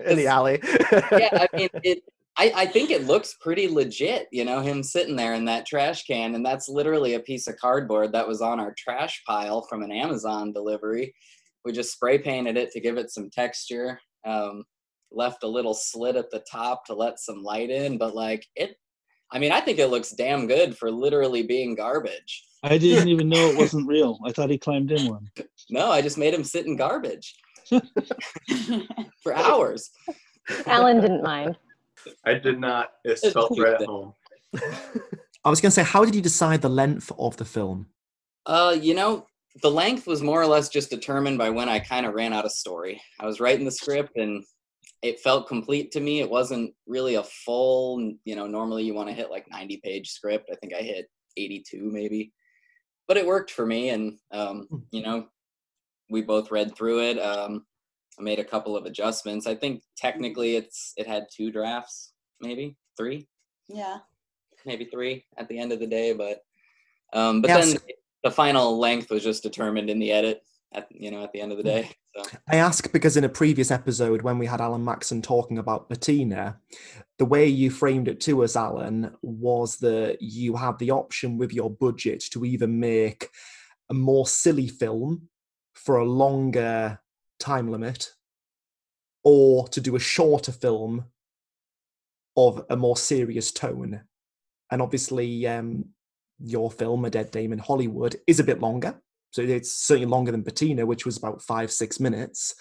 [0.10, 0.60] in the alley.
[0.63, 2.04] yeah, I mean it
[2.38, 6.04] I, I think it looks pretty legit, you know, him sitting there in that trash
[6.04, 9.84] can, and that's literally a piece of cardboard that was on our trash pile from
[9.84, 11.15] an Amazon delivery.
[11.63, 14.01] We just spray painted it to give it some texture.
[14.25, 14.65] Um,
[15.15, 18.78] left a little slit at the top to let some light in, but like it,
[19.32, 22.43] I mean, I think it looks damn good for literally being garbage.
[22.63, 24.19] I didn't even know it wasn't real.
[24.25, 25.30] I thought he climbed in one.
[25.69, 27.36] No, I just made him sit in garbage
[29.23, 29.91] for hours.
[30.65, 31.58] Alan didn't mind.
[32.25, 32.91] I did not.
[33.04, 34.13] It felt right at home.
[35.43, 37.88] I was going to say, how did you decide the length of the film?
[38.45, 39.28] Uh, you know,
[39.62, 42.45] the length was more or less just determined by when I kind of ran out
[42.45, 43.01] of story.
[43.19, 44.43] I was writing the script and
[45.01, 46.19] it felt complete to me.
[46.21, 50.10] It wasn't really a full, you know, normally you want to hit like 90 page
[50.12, 50.49] script.
[50.51, 52.31] I think I hit 82 maybe.
[53.08, 54.77] But it worked for me and um, Hmm.
[54.91, 55.27] you know,
[56.10, 57.19] we both read through it.
[57.19, 57.65] Um
[58.17, 59.45] I made a couple of adjustments.
[59.45, 63.27] I think technically it's it had two drafts, maybe three,
[63.67, 63.97] Yeah.
[64.65, 66.13] maybe three at the end of the day.
[66.13, 66.41] But
[67.13, 67.73] um, but Yes.
[67.73, 67.81] then
[68.23, 70.41] the final length was just determined in the edit.
[70.75, 71.89] At you know at the end of the day.
[72.15, 75.89] So I ask because in a previous episode, when we had Alan Maxson talking about
[75.89, 76.59] Patina,
[77.17, 81.53] the way you framed it to us, Alan, was that you had the option with
[81.53, 83.29] your budget to either make
[83.89, 85.29] a more silly film
[85.73, 86.99] for a longer
[87.39, 88.11] time limit
[89.23, 91.05] or to do a shorter film
[92.38, 94.01] of a more serious tone.
[94.71, 95.85] And obviously, um,
[96.39, 99.01] your film, A Dead Dame in Hollywood, is a bit longer.
[99.31, 102.55] So it's certainly longer than Patina, which was about five, six minutes.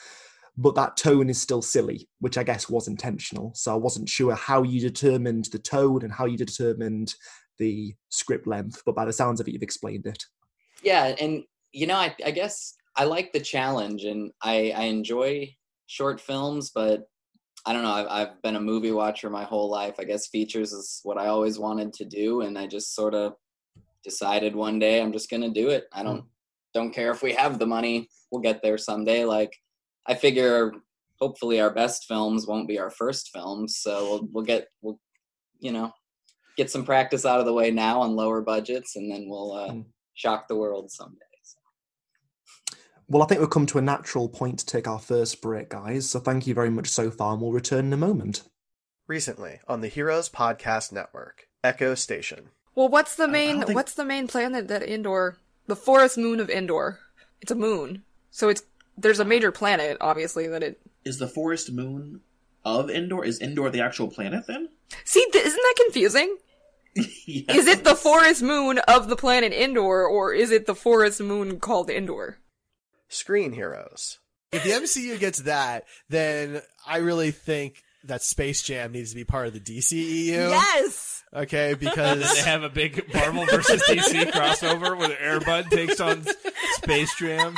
[0.56, 3.52] But that tone is still silly, which I guess was intentional.
[3.54, 7.14] So I wasn't sure how you determined the tone and how you determined
[7.58, 8.82] the script length.
[8.86, 10.24] But by the sounds of it, you've explained it.
[10.82, 15.54] yeah, and you know I, I guess I like the challenge and I, I enjoy
[15.86, 17.08] short films, but
[17.66, 17.92] I don't know.
[17.92, 19.94] I've, I've been a movie watcher my whole life.
[19.98, 23.34] I guess features is what I always wanted to do, and I just sort of
[24.04, 25.86] decided one day I'm just gonna do it.
[25.92, 26.26] I don't hmm.
[26.74, 28.08] Don't care if we have the money.
[28.30, 29.24] We'll get there someday.
[29.24, 29.56] Like
[30.06, 30.72] I figure,
[31.20, 35.00] hopefully our best films won't be our first films, so we'll we'll get we'll
[35.60, 35.92] you know
[36.56, 39.74] get some practice out of the way now on lower budgets, and then we'll uh,
[40.14, 41.24] shock the world someday.
[43.06, 46.08] Well, I think we've come to a natural point to take our first break, guys.
[46.08, 48.42] So thank you very much so far, and we'll return in a moment.
[49.06, 52.48] Recently on the Heroes Podcast Network, Echo Station.
[52.74, 57.00] Well, what's the main what's the main planet that Endor the forest moon of Endor?
[57.40, 58.02] It's a moon.
[58.30, 58.62] So it's
[58.96, 62.20] there's a major planet obviously that it Is the forest moon
[62.64, 63.24] of Endor?
[63.24, 64.68] Is Endor the actual planet then?
[65.04, 66.36] See, th- isn't that confusing?
[66.96, 71.58] Is it the forest moon of the planet Endor or is it the forest moon
[71.58, 72.38] called Endor?
[73.08, 74.20] Screen Heroes.
[74.52, 79.24] If the MCU gets that, then I really think that Space Jam needs to be
[79.24, 80.50] part of the DCEU.
[80.50, 81.13] Yes.
[81.34, 86.24] Okay, because they have a big Marvel versus DC crossover where Airbud takes on
[86.76, 87.54] Space Jam?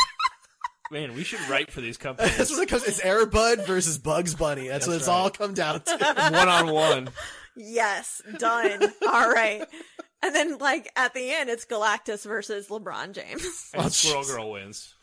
[0.91, 2.37] Man, we should write for these companies.
[2.37, 2.85] that's what it comes.
[2.85, 4.69] It's Airbud versus Bugs Bunny.
[4.69, 5.15] That's, what it's right.
[5.15, 6.15] all come down to.
[6.33, 7.09] One on one.
[7.57, 8.83] Yes, done.
[9.09, 9.67] All right.
[10.23, 13.71] And then, like at the end, it's Galactus versus LeBron James.
[13.75, 14.95] And Squirrel Girl wins.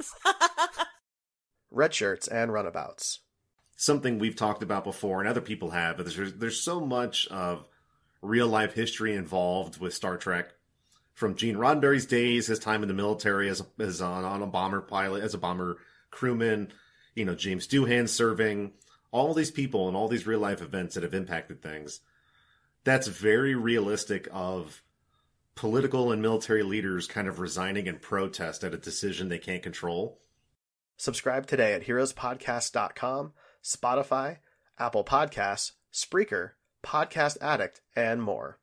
[1.69, 3.19] Red shirts and runabouts.
[3.75, 7.67] something we've talked about before and other people have, but there's there's so much of
[8.23, 10.53] real life history involved with Star Trek.
[11.13, 14.47] From Gene Roddenberry's days, his time in the military as a, as on, on a
[14.47, 15.77] bomber pilot, as a bomber
[16.09, 16.71] crewman,
[17.13, 18.71] you know James Doohan serving,
[19.11, 21.99] all these people and all these real life events that have impacted things.
[22.83, 24.81] That's very realistic of
[25.55, 30.19] political and military leaders kind of resigning in protest at a decision they can't control.
[30.97, 33.33] Subscribe today at heroespodcast.com,
[33.63, 34.37] Spotify,
[34.79, 36.51] Apple Podcasts, Spreaker,
[36.85, 38.59] Podcast Addict, and more.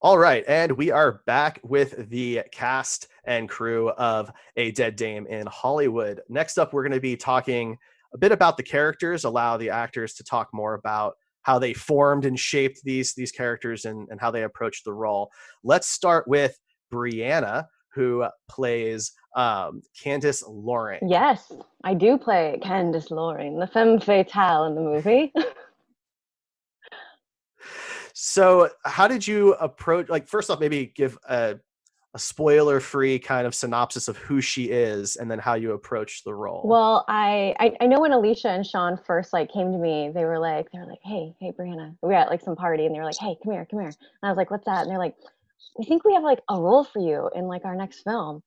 [0.00, 5.26] All right, and we are back with the cast and crew of A Dead Dame
[5.28, 6.20] in Hollywood.
[6.28, 7.78] Next up, we're going to be talking
[8.12, 12.24] a bit about the characters, allow the actors to talk more about how they formed
[12.24, 15.30] and shaped these these characters and, and how they approached the role.
[15.62, 16.58] Let's start with
[16.92, 21.00] Brianna, who plays um, Candice Loring.
[21.08, 21.52] Yes,
[21.84, 25.32] I do play Candice Loring, the femme fatale in the movie.
[28.14, 30.08] So, how did you approach?
[30.08, 31.58] Like, first off, maybe give a,
[32.14, 36.34] a spoiler-free kind of synopsis of who she is, and then how you approach the
[36.34, 36.62] role.
[36.64, 40.24] Well, I, I I know when Alicia and Sean first like came to me, they
[40.24, 42.94] were like they were like, "Hey, hey, Brianna," we were at like some party, and
[42.94, 44.90] they were like, "Hey, come here, come here," and I was like, "What's that?" And
[44.90, 45.16] they're like,
[45.78, 48.42] "We think we have like a role for you in like our next film."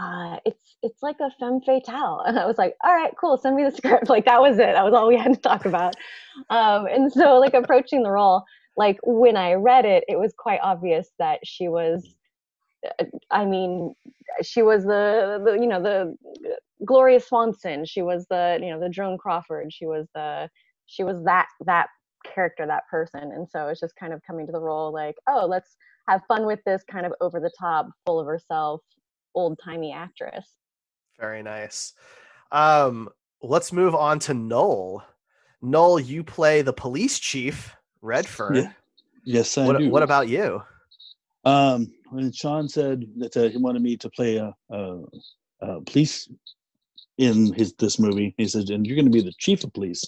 [0.00, 2.22] uh, it's it's like a femme fatale.
[2.26, 4.08] And I was like, all right, cool, send me the script.
[4.08, 4.72] Like that was it.
[4.74, 5.94] That was all we had to talk about.
[6.48, 8.44] Um, and so like approaching the role,
[8.76, 12.14] like when I read it, it was quite obvious that she was.
[12.98, 13.94] uh, I mean,
[14.42, 16.16] she was the, the you know the
[16.84, 17.84] Gloria Swanson.
[17.84, 19.72] She was the you know the Joan Crawford.
[19.72, 20.48] She was the
[20.86, 21.88] she was that that
[22.24, 23.32] character, that person.
[23.32, 25.76] And so it's just kind of coming to the role like, oh, let's
[26.08, 28.80] have fun with this kind of over the top, full of herself,
[29.34, 30.46] old timey actress.
[31.18, 31.92] Very nice.
[32.52, 33.08] Um,
[33.42, 35.04] let's move on to Noel.
[35.62, 38.56] Noel, you play the police chief, Redford.
[38.56, 38.72] Yeah.
[39.24, 39.90] Yes, I what, do.
[39.90, 40.62] what about you?
[41.44, 45.02] Um, when Sean said that uh, he wanted me to play a, a,
[45.60, 46.28] a police
[47.18, 50.04] in his this movie, he said, "And you're going to be the chief of police."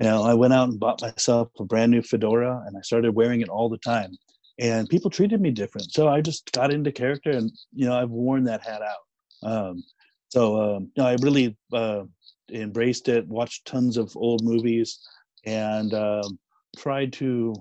[0.00, 3.14] You know, I went out and bought myself a brand new fedora, and I started
[3.14, 4.16] wearing it all the time.
[4.58, 8.10] And people treated me different, so I just got into character, and you know, I've
[8.10, 9.48] worn that hat out.
[9.48, 9.82] Um,
[10.28, 12.04] so um, you know, I really uh,
[12.50, 13.26] embraced it.
[13.28, 14.98] Watched tons of old movies,
[15.44, 16.38] and um,
[16.76, 17.54] tried to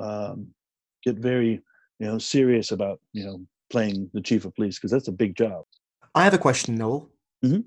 [0.00, 0.48] um,
[1.04, 1.60] get very
[1.98, 3.40] you know serious about you know
[3.70, 5.64] playing the chief of police because that's a big job.
[6.14, 7.10] I have a question, Noel.
[7.44, 7.64] Mhm.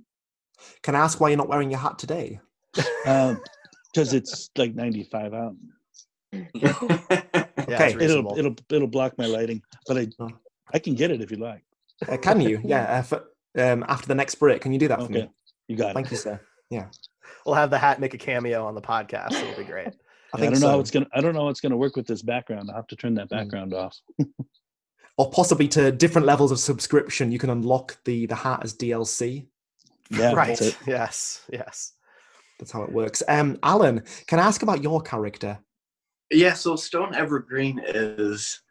[0.81, 2.39] Can I ask why you're not wearing your hat today?
[2.73, 5.55] because it's like 95 out.
[7.69, 7.93] Okay.
[7.99, 10.07] it'll it'll it'll block my lighting, but I
[10.73, 11.63] I can get it if you like.
[12.07, 12.59] Uh, can you?
[12.65, 12.83] Yeah.
[12.99, 13.23] Uh, for,
[13.57, 15.29] um, after the next break, can you do that for Okay, me?
[15.67, 15.93] you got it.
[15.93, 16.39] Thank you, sir.
[16.71, 16.87] Yeah.
[17.45, 19.33] We'll have the hat make a cameo on the podcast.
[19.33, 19.93] It'll be great.
[20.33, 22.07] I I, don't know how it's gonna I don't know how it's gonna work with
[22.07, 22.69] this background.
[22.69, 23.97] I'll have to turn that background off.
[25.19, 29.47] Or possibly to different levels of subscription, you can unlock the the hat as DLC.
[30.09, 30.47] Yeah, right.
[30.47, 30.77] that's it.
[30.87, 31.43] Yes.
[31.51, 31.91] Yes.
[32.57, 33.21] That's how it works.
[33.27, 35.59] Um, Alan, can I ask about your character?
[36.31, 38.61] Yeah, so Stone Evergreen is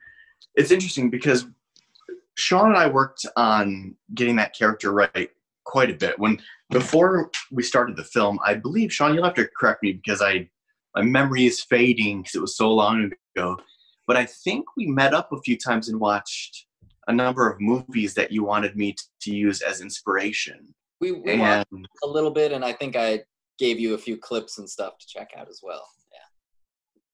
[0.54, 1.46] it's interesting because
[2.36, 5.30] Sean and I worked on getting that character right
[5.64, 6.18] quite a bit.
[6.18, 6.40] When
[6.70, 10.48] before we started the film, I believe Sean, you'll have to correct me because I
[10.98, 13.56] my memory is fading because it was so long ago.
[14.08, 16.66] But I think we met up a few times and watched
[17.06, 20.74] a number of movies that you wanted me t- to use as inspiration.
[21.00, 23.22] We, we And- watched a little bit, and I think I
[23.60, 25.86] gave you a few clips and stuff to check out as well.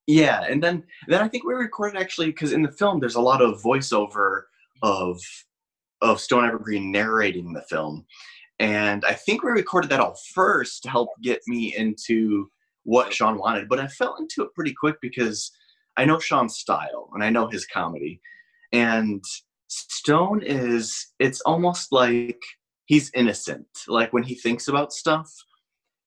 [0.06, 3.14] Yeah, yeah, and then then I think we recorded actually because in the film there's
[3.16, 4.44] a lot of voiceover
[4.82, 5.20] of
[6.00, 8.06] of Stone Evergreen narrating the film,
[8.58, 12.48] and I think we recorded that all first to help get me into
[12.84, 13.68] what Sean wanted.
[13.68, 15.50] But I fell into it pretty quick because
[15.96, 18.20] I know Sean's style and I know his comedy,
[18.72, 19.24] and
[19.68, 22.40] Stone is it's almost like
[22.86, 23.66] he's innocent.
[23.88, 25.32] Like when he thinks about stuff,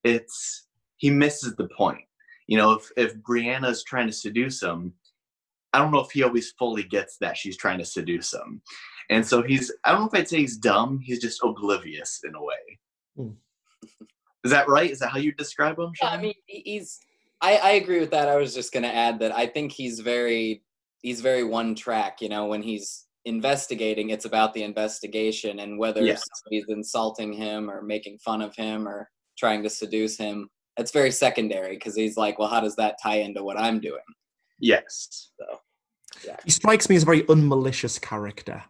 [0.04, 2.04] it's he misses the point.
[2.48, 4.94] You know, if if Brianna's trying to seduce him,
[5.74, 8.62] I don't know if he always fully gets that she's trying to seduce him.
[9.10, 12.36] And so he's I don't know if I'd say he's dumb, he's just oblivious in
[12.36, 12.80] a way.
[13.16, 13.30] Hmm.
[14.48, 14.90] Is that right?
[14.90, 15.92] Is that how you describe him?
[16.02, 17.00] Yeah, I mean, he's.
[17.42, 18.30] I, I agree with that.
[18.30, 20.64] I was just going to add that I think he's very,
[21.02, 22.22] he's very one track.
[22.22, 26.24] You know, when he's investigating, it's about the investigation and whether Yes.
[26.34, 30.50] somebody's insulting him or making fun of him or trying to seduce him.
[30.78, 34.00] That's very secondary because he's like, well, how does that tie into what I'm doing?
[34.60, 35.30] Yes.
[35.38, 35.60] So,
[36.26, 36.38] yeah.
[36.46, 38.64] He strikes me as a very unmalicious character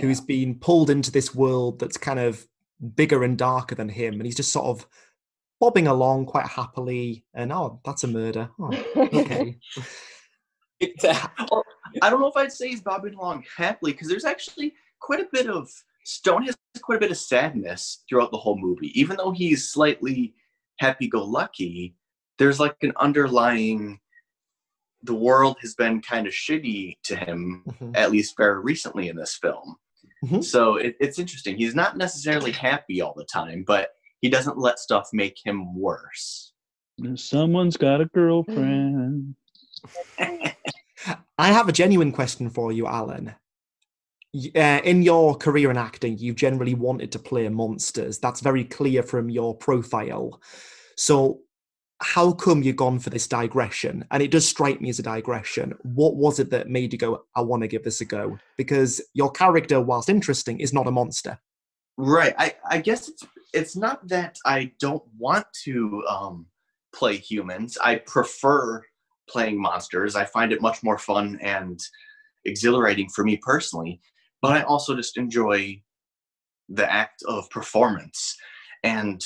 [0.00, 2.46] who's been pulled into this world that's kind of
[2.94, 4.86] bigger and darker than him, and he's just sort of
[5.60, 7.24] bobbing along quite happily.
[7.34, 8.50] And oh, that's a murder.
[8.58, 9.58] Oh, okay.
[12.02, 15.28] I don't know if I'd say he's bobbing along happily because there's actually quite a
[15.32, 15.68] bit of
[16.04, 18.98] Stone has quite a bit of sadness throughout the whole movie.
[18.98, 20.34] Even though he's slightly
[20.78, 21.94] happy-go-lucky,
[22.38, 24.00] there's like an underlying
[25.02, 27.96] the world has been kind of shitty to him, Mhm.
[27.96, 29.76] at least very recently in this film.
[30.24, 30.44] Mhm.
[30.44, 31.56] So it, it's interesting.
[31.56, 36.52] He's not necessarily happy all the time, but he doesn't let stuff make him worse.
[37.14, 39.34] Someone's got a girlfriend.
[40.18, 43.34] I have a genuine question for you, Alan.
[44.54, 48.18] Uh, in your career in acting, you've generally wanted to play monsters.
[48.18, 50.40] That's very clear from your profile.
[50.96, 51.40] So,
[52.02, 54.04] how come you've gone for this digression?
[54.10, 55.74] And it does strike me as a digression.
[55.82, 58.38] What was it that made you go, I want to give this a go?
[58.56, 61.38] Because your character, whilst interesting, is not a monster.
[61.98, 62.34] Right.
[62.38, 66.46] I, I guess it's it's not that I don't want to um,
[66.94, 67.76] play humans.
[67.82, 68.82] I prefer
[69.28, 70.16] playing monsters.
[70.16, 71.80] I find it much more fun and
[72.44, 74.00] exhilarating for me personally.
[74.40, 75.82] But I also just enjoy
[76.68, 78.36] the act of performance.
[78.82, 79.20] And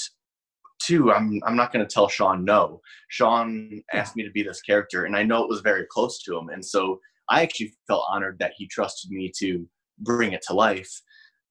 [0.87, 2.81] two, I'm I'm not going to tell Sean no.
[3.09, 6.37] Sean asked me to be this character, and I know it was very close to
[6.37, 9.66] him, and so I actually felt honored that he trusted me to
[9.99, 10.90] bring it to life.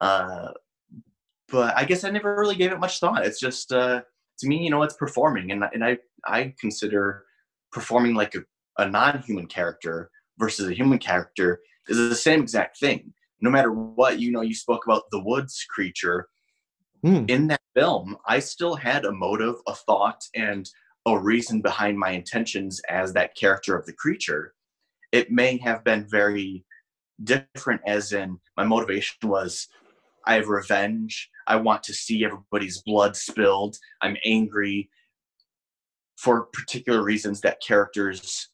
[0.02, 0.52] Uh,
[1.50, 3.26] but I guess I never really gave it much thought.
[3.26, 4.02] It's just uh,
[4.40, 7.26] to me, you know, it's performing, and and I I consider
[7.72, 8.44] performing like a,
[8.78, 13.14] a non-human character versus a human character is the same exact thing.
[13.42, 16.28] No matter what, you know, you spoke about the woods creature.
[17.04, 17.30] Mm.
[17.30, 20.70] In that film, I still had a motive, a thought, and
[21.06, 24.54] a reason behind my intentions as that character of the creature.
[25.12, 26.66] It may have been very
[27.24, 29.68] different, as in my motivation was
[30.26, 31.30] I have revenge.
[31.48, 33.78] I want to see everybody's blood spilled.
[34.02, 34.90] I'm angry
[36.18, 38.50] for particular reasons that characters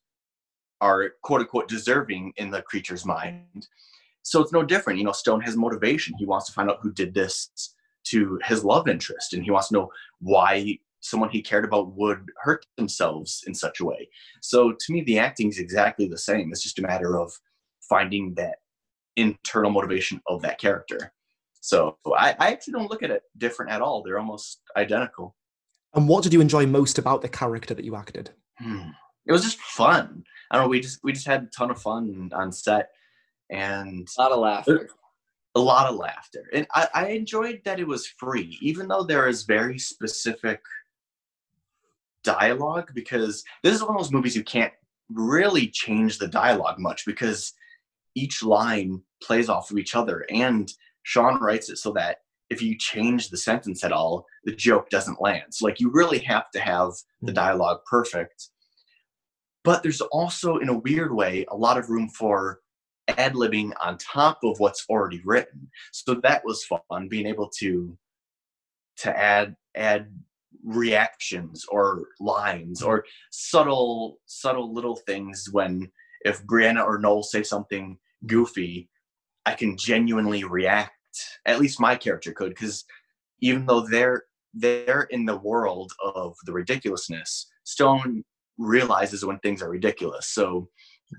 [0.82, 3.68] are quote unquote deserving in the creature's mind.
[4.24, 4.98] So it's no different.
[4.98, 6.16] You know, Stone has motivation.
[6.18, 7.76] He wants to find out who did this
[8.12, 12.26] to his love interest, and he wants to know why someone he cared about would
[12.42, 14.10] hurt themselves in such a way.
[14.42, 16.52] So to me, the acting is exactly the same.
[16.52, 17.32] It's just a matter of
[17.88, 18.58] finding that
[19.16, 21.14] internal motivation of that character.
[21.62, 24.02] So I, I actually don't look at it different at all.
[24.02, 25.36] They're almost identical.
[25.94, 28.32] And what did you enjoy most about the character that you acted?
[28.58, 28.90] Hmm.
[29.26, 30.24] It was just fun.
[30.52, 30.70] I don't know.
[30.70, 32.90] We just we just had a ton of fun on set,
[33.50, 34.90] and a lot of laughter.
[35.60, 39.28] A lot of laughter, and I, I enjoyed that it was free, even though there
[39.28, 40.62] is very specific
[42.24, 42.92] dialogue.
[42.96, 44.74] Because this is one of those movies you can't
[45.10, 47.52] really change the dialogue much because
[48.16, 50.72] each line plays off of each other, and
[51.04, 52.20] Sean writes it so that
[52.50, 55.44] if you change the sentence at all, the joke doesn't land.
[55.52, 56.92] So like you really have to have
[57.22, 57.36] the hmm.
[57.36, 58.50] dialogue perfect.
[59.64, 62.62] But there's also, in a weird way, a lot of room for
[63.18, 65.70] ad libbing on top of what's already written.
[65.92, 67.98] So that was fun, being able to
[68.98, 70.08] to add add
[70.64, 75.90] reactions or lines or subtle subtle little things when
[76.26, 78.90] if Brianna or Noel say something goofy,
[79.46, 80.92] I can genuinely react.
[81.46, 82.86] At least my character could, because
[83.42, 88.24] even though they're they're in the world of the ridiculousness, Stone
[88.58, 90.28] realizes when things are ridiculous.
[90.28, 90.70] So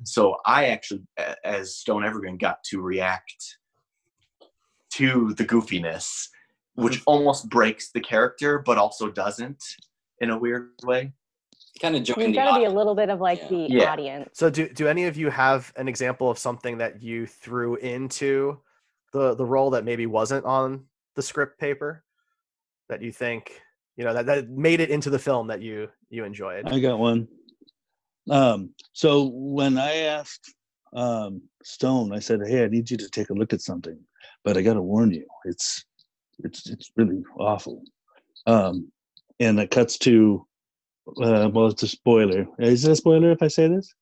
[0.04, 1.02] so I actually,
[1.44, 3.58] as Stone Evergreen, got to react
[4.94, 6.28] to the goofiness,
[6.74, 7.02] which mm-hmm.
[7.06, 9.62] almost breaks the character, but also doesn't
[10.20, 11.12] in a weird way.
[11.80, 12.26] Kind of joking.
[12.26, 13.92] You've got to be a little bit of like the Yeah.
[13.92, 14.30] audience.
[14.34, 18.60] So do do any of you have an example of something that you threw into
[19.12, 20.84] the the role that maybe wasn't on
[21.16, 22.04] the script paper
[22.88, 23.62] that you think
[23.96, 26.68] you know that, that made it into the film that you you enjoyed?
[26.68, 27.28] I got one.
[28.28, 30.54] Um, so when I asked
[30.92, 33.98] um, Stone, I said, "Hey, I need you to take a look at something,
[34.44, 35.84] but I got to warn you, it's
[36.44, 37.82] it's it's really awful."
[38.46, 38.90] Um,
[39.38, 40.46] and it cuts to,
[41.22, 42.46] uh, well, it's a spoiler.
[42.58, 43.92] Is it a spoiler if I say this?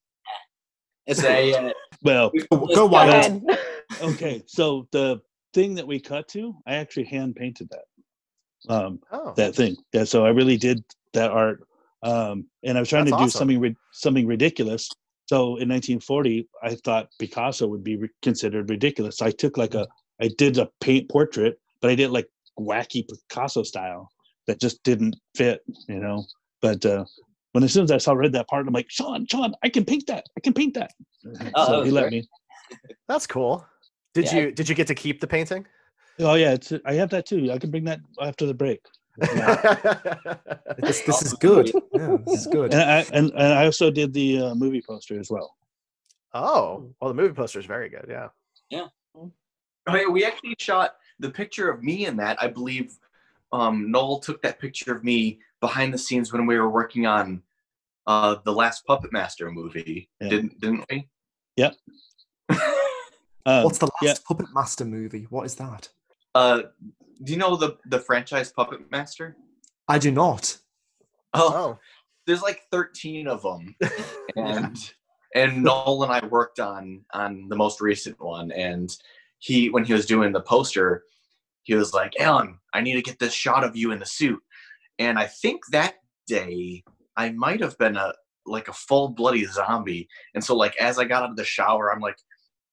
[1.07, 3.09] It's a uh, Well, Go wild.
[3.09, 3.43] ahead.
[4.03, 5.21] okay, so the
[5.55, 8.73] thing that we cut to, I actually hand painted that.
[8.73, 9.33] Um, Oh.
[9.37, 9.77] that thing.
[9.93, 11.63] Yeah, so I really did that art,
[12.03, 13.39] um, and I was trying That's to do awesome.
[13.51, 14.89] something something ridiculous.
[15.27, 19.19] So in 1940, I thought Picasso would be re- considered ridiculous.
[19.19, 19.87] So I took like a,
[20.23, 22.27] I did a paint portrait, but I did like
[22.59, 24.09] wacky Picasso style
[24.47, 26.25] that just didn't fit, you know.
[26.63, 27.05] But uh,
[27.53, 29.85] when as soon as I saw read that part, I'm like, Sean, Sean, I can
[29.85, 30.25] paint that.
[30.37, 30.93] I can paint that.
[31.55, 32.13] Oh, so that he was let great.
[32.13, 32.29] me.
[33.09, 33.67] That's cool.
[34.15, 34.39] Did Yeah.
[34.39, 35.67] you did you get to keep the painting?
[36.21, 37.53] Oh yeah, it's, I have that too.
[37.53, 38.81] I can bring that after the break.
[40.79, 41.73] This, this is good.
[41.93, 42.73] Yeah, this is good.
[42.73, 45.57] And I and, and I also did the uh, movie poster as well.
[46.35, 48.07] Oh, well, the movie poster is very good.
[48.09, 48.29] Yeah.
[48.71, 48.87] Yeah.
[49.17, 52.41] Oh, yeah, we actually shot the picture of me in that.
[52.41, 52.97] I believe
[53.53, 57.43] um, Noel took that picture of me behind the scenes when we were working on
[58.07, 60.11] uh, the last Puppet Master movie.
[60.21, 60.29] Yeah.
[60.29, 61.09] Didn't didn't we?
[61.57, 61.75] Yep.
[63.47, 65.27] Um, What's the last Puppet Master movie?
[65.31, 65.89] What is that?
[66.35, 66.65] Uh,
[67.23, 69.37] do you know the the franchise Puppet Master?
[69.89, 70.57] I do not.
[71.35, 71.79] Oh, oh.
[72.27, 73.75] there's like 13 of them,
[74.37, 74.77] and
[75.35, 78.95] and Noel and I worked on on the most recent one, and
[79.39, 81.05] he when he was doing the poster,
[81.63, 84.41] he was like, "Alan, I need to get this shot of you in the suit,"
[84.99, 85.95] and I think that
[86.27, 86.83] day
[87.17, 88.13] I might have been a
[88.47, 91.93] like a full bloody zombie, and so like as I got out of the shower,
[91.93, 92.19] I'm like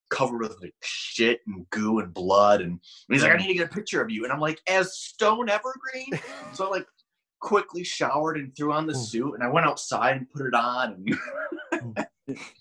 [0.09, 2.79] covered with like shit and goo and blood and,
[3.09, 5.49] he's like i need to get a picture of you and i'm like as stone
[5.49, 6.19] evergreen?
[6.53, 6.87] So I like
[7.39, 9.05] quickly showered and threw on the mm.
[9.05, 11.05] suit and i went outside and put it on
[11.73, 12.07] mm.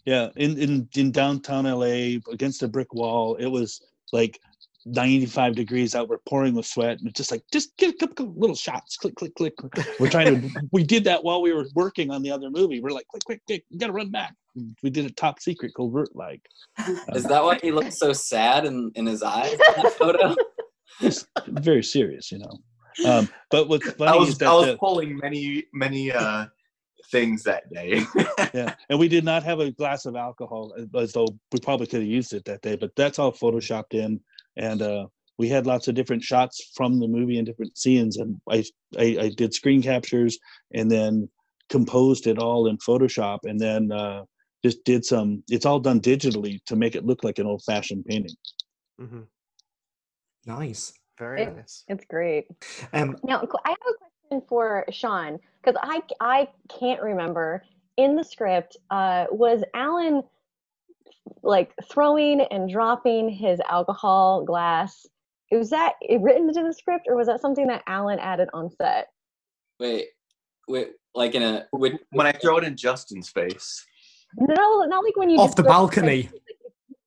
[0.04, 3.80] Yeah, in in in downtown LA against a brick wall, it was
[4.12, 4.38] like
[4.86, 6.08] 95 degrees out.
[6.08, 9.14] We're pouring with sweat, and it's just like just get a couple little shots, click,
[9.14, 9.54] click, click.
[9.98, 10.60] We're trying to.
[10.72, 12.80] we did that while we were working on the other movie.
[12.80, 14.34] We're like, quick, quick, quick, You gotta run back.
[14.82, 16.42] We did a top secret covert like.
[17.14, 20.36] Is that why he looks so sad in, in his eyes in that photo?
[21.00, 22.58] it's very serious, you know.
[23.04, 26.46] Um, but what's funny I was is that I was the- pulling many many uh
[27.10, 28.02] things that day.
[28.54, 31.86] yeah, and we did not have a glass of alcohol, uh, as though we probably
[31.86, 32.76] could have used it that day.
[32.76, 34.20] But that's all photoshopped in,
[34.56, 35.06] and uh,
[35.38, 38.18] we had lots of different shots from the movie and different scenes.
[38.18, 38.64] And I,
[38.98, 40.38] I, I did screen captures
[40.72, 41.28] and then
[41.68, 44.22] composed it all in Photoshop, and then uh,
[44.64, 45.42] just did some.
[45.50, 48.36] It's all done digitally to make it look like an old-fashioned painting.
[49.00, 49.22] Mm-hmm.
[50.46, 50.92] Nice.
[51.18, 51.84] Very It- nice.
[51.88, 52.46] It's great.
[52.92, 53.94] Um, Now, I have a
[54.28, 56.48] question for Sean because I I
[56.78, 57.64] can't remember
[57.96, 58.76] in the script.
[58.90, 60.22] Uh, was Alan
[61.42, 65.06] like throwing and dropping his alcohol glass?
[65.50, 69.08] Was that written into the script, or was that something that Alan added on set?
[69.78, 70.06] Wait,
[70.66, 73.84] wait, like in a with, when I throw it in Justin's face.
[74.36, 76.30] No, not like when you Off just the throw it, like, balcony.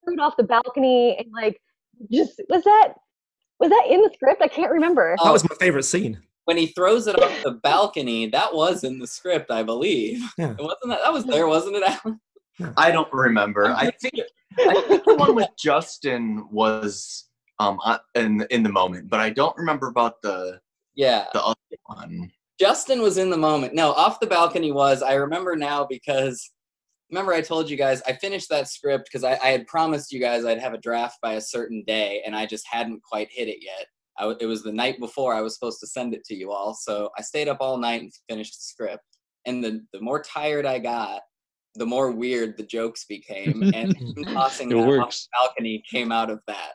[0.08, 1.60] it off the balcony and like
[2.10, 2.94] just was that
[3.60, 4.42] was that in the script?
[4.42, 5.16] I can't remember.
[5.22, 6.22] That was my favorite scene.
[6.48, 10.22] when he throws it off the balcony, that was in the script, I believe.
[10.38, 10.52] Yeah.
[10.52, 12.22] It wasn't that that was there, wasn't it, Alan?
[12.78, 13.66] I don't remember.
[13.68, 14.16] I think
[14.60, 17.26] I think the one with Justin was
[17.60, 20.60] um uh, in in the moment, but I don't remember about the
[20.96, 21.26] Yeah.
[21.34, 21.56] the other
[21.86, 22.32] one.
[22.60, 23.76] Justin was in the moment.
[23.76, 25.04] No, off the balcony was.
[25.04, 26.52] I remember now because
[27.12, 30.20] remember I told you guys I finished that script because I, I had promised you
[30.20, 33.48] guys I'd have a draft by a certain day, and I just hadn't quite hit
[33.48, 33.86] it yet.
[34.20, 36.52] I w it was the night before I was supposed to send it to you
[36.52, 39.04] all, so I stayed up all night and finished the script.
[39.46, 41.22] And the the more tired I got,
[41.78, 43.96] the more weird the jokes became, and
[44.34, 46.74] tossing It that off the balcony came out of that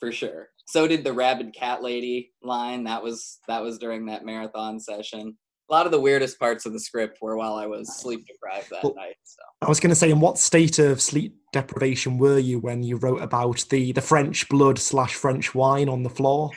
[0.00, 0.48] for sure.
[0.66, 2.84] So did the rabid cat lady line.
[2.84, 5.36] That was that was during that marathon session.
[5.70, 8.70] A lot of the weirdest parts of the script were while I was sleep deprived
[8.70, 9.16] that Well- night.
[9.24, 12.82] So I was going to say, in what state of sleep deprivation were you when
[12.82, 16.50] you wrote about the the French blood slash French wine on the floor?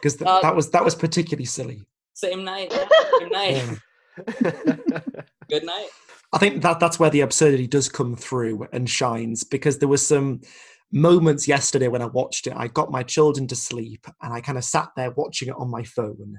[0.00, 1.82] Because th- Uh, that was that was particularly silly.
[2.14, 2.72] same night,
[3.18, 3.78] same night.
[5.48, 5.88] Good night.
[6.32, 10.06] I think that that's where the absurdity does come through and shines because there was
[10.06, 10.40] some
[10.92, 12.52] moments yesterday when I watched it.
[12.56, 15.70] I got my children to sleep and I kind of sat there watching it on
[15.70, 16.38] my phone.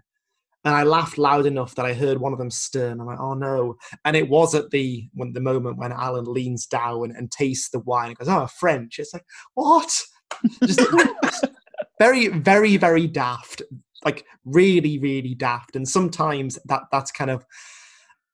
[0.64, 3.20] And I laughed loud enough that I heard one of them stir, and I'm like,
[3.20, 7.32] "Oh no!" And it was at the when the moment when Alan leans down and
[7.32, 9.26] tastes the wine and goes, "Oh, French." It's like,
[9.56, 9.92] what?
[10.64, 10.82] Just
[12.00, 13.64] very, very, very daft.
[14.06, 15.76] Like really, really daft.
[15.76, 17.44] And sometimes that that's kind of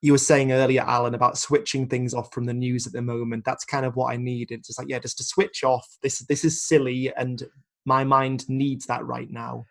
[0.02, 3.46] you were saying earlier, Alan, about switching things off from the news at the moment.
[3.46, 4.64] That's kind of what I needed.
[4.64, 5.88] Just like, yeah, just to switch off.
[6.02, 7.44] This this is silly, and
[7.86, 9.66] my mind needs that right now.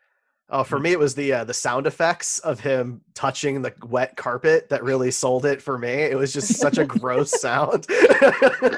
[0.49, 4.17] Oh, for me, it was the uh, the sound effects of him touching the wet
[4.17, 5.89] carpet that really sold it for me.
[5.89, 7.87] It was just such a gross sound.
[7.91, 8.77] yeah,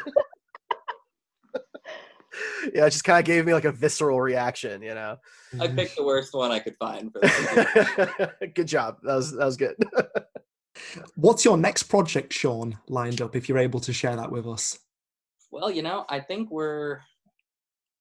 [2.87, 4.81] it just kind of gave me like a visceral reaction.
[4.81, 5.17] You know.
[5.61, 8.37] I picked the worst one I could find for that.
[8.55, 8.99] good job.
[9.03, 9.77] That was that was good.
[11.17, 13.37] What's your next project, Sean, lined up?
[13.37, 14.79] If you're able to share that with us.
[15.51, 17.01] Well, you know, I think we're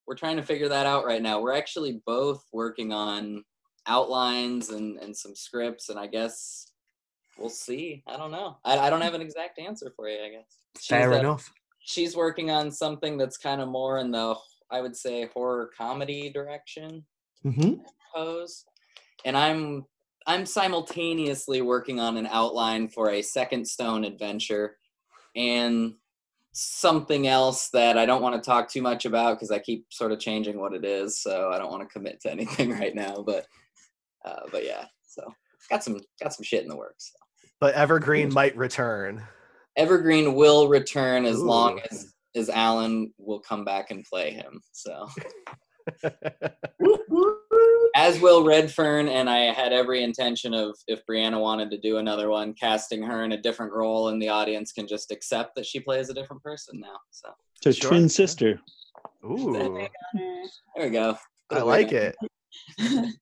[0.05, 1.41] we're trying to figure that out right now.
[1.41, 3.43] We're actually both working on
[3.87, 6.71] outlines and and some scripts, and I guess
[7.37, 8.03] we'll see.
[8.07, 8.57] I don't know.
[8.63, 10.19] I, I don't have an exact answer for you.
[10.23, 10.85] I guess.
[10.85, 11.51] Fair uh, enough.
[11.79, 14.35] She's working on something that's kind of more in the
[14.69, 17.05] I would say horror comedy direction.
[17.43, 17.75] hmm
[18.13, 18.65] Pose,
[19.25, 19.85] and I'm
[20.27, 24.77] I'm simultaneously working on an outline for a Second Stone adventure,
[25.35, 25.93] and
[26.51, 30.11] something else that I don't want to talk too much about because I keep sort
[30.11, 33.23] of changing what it is, so I don't want to commit to anything right now.
[33.25, 33.45] But
[34.25, 35.23] uh, but yeah, so
[35.69, 37.11] got some got some shit in the works.
[37.59, 39.23] but Evergreen might return.
[39.77, 44.61] Evergreen will return as long as as Alan will come back and play him.
[44.73, 45.07] So
[47.95, 52.29] as will Redfern, and I had every intention of if Brianna wanted to do another
[52.29, 55.79] one, casting her in a different role, and the audience can just accept that she
[55.79, 56.97] plays a different person now.
[57.11, 57.89] So It's her Sure.
[57.89, 58.61] twin sister.
[59.25, 59.89] Ooh, there
[60.77, 61.17] we go.
[61.49, 62.15] I like it.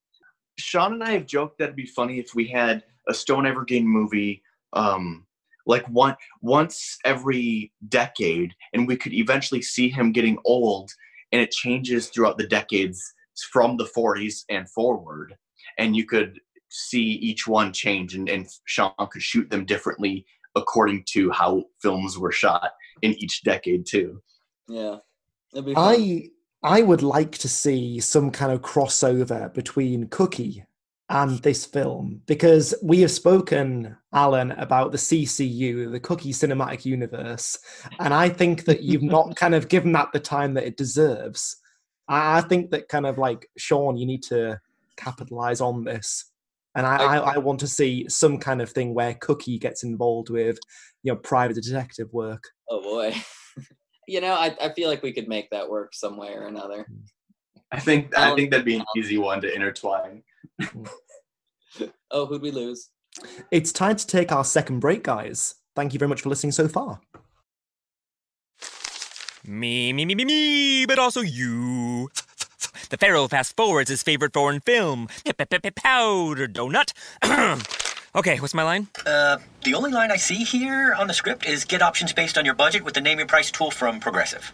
[0.58, 3.88] Sean and I have joked that it'd be funny if we had a Stone Evergreen
[3.88, 4.42] movie,
[4.74, 5.26] um,
[5.66, 10.92] like one once every decade, and we could eventually see him getting old,
[11.32, 13.14] and it changes throughout the decades
[13.52, 15.36] from the 40s and forward,
[15.78, 21.04] and you could see each one change, and, and Sean could shoot them differently according
[21.10, 22.72] to how films were shot
[23.02, 24.22] in each decade too.
[24.68, 24.98] Yeah,
[25.54, 25.96] it'd be fun.
[25.96, 26.30] I
[26.64, 30.66] I would like to see some kind of crossover between Cookie
[31.10, 37.60] and this film because we have spoken, Alan, about the CCU, the Cookie Cinematic Universe,
[38.00, 41.58] and I think that you've not kind of given that the time that it deserves.
[42.08, 44.60] I I think that kind of like Sean, you need to
[44.98, 46.32] capitalize on this.
[46.76, 50.30] And I, I, I want to see some kind of thing where Cookie gets involved
[50.30, 50.58] with,
[51.04, 52.44] you know, private detective work.
[52.70, 53.16] Oh boy.
[54.08, 56.86] you know, I, I feel like we could make that work some way or another.
[57.72, 60.24] I think I think that'd be an easy one to intertwine.
[62.12, 62.90] oh, who'd we lose?
[63.52, 65.56] It's time to take our second break, guys.
[65.76, 67.00] Thank you very much for listening so far.
[69.48, 72.10] Me, me, me, me, me, but also you.
[72.90, 75.08] The Pharaoh fast forwards his favorite foreign film,
[75.72, 76.94] Powder Donut.
[78.16, 78.88] okay, what's my line?
[79.06, 82.46] Uh, the only line I see here on the script is get options based on
[82.46, 84.52] your budget with the name your price tool from Progressive.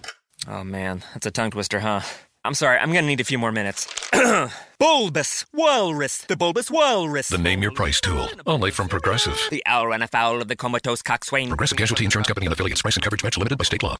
[0.48, 2.02] Oh man, that's a tongue twister, huh?
[2.44, 3.88] I'm sorry, I'm gonna need a few more minutes.
[4.80, 7.30] bulbous Walrus, the Bulbous Walrus.
[7.30, 9.40] The name your price tool, only from Progressive.
[9.52, 11.50] The owl ran afoul of the comatose coxswain.
[11.50, 12.82] Progressive Casualty Insurance Company and affiliates.
[12.82, 13.96] Price and coverage match limited by state law.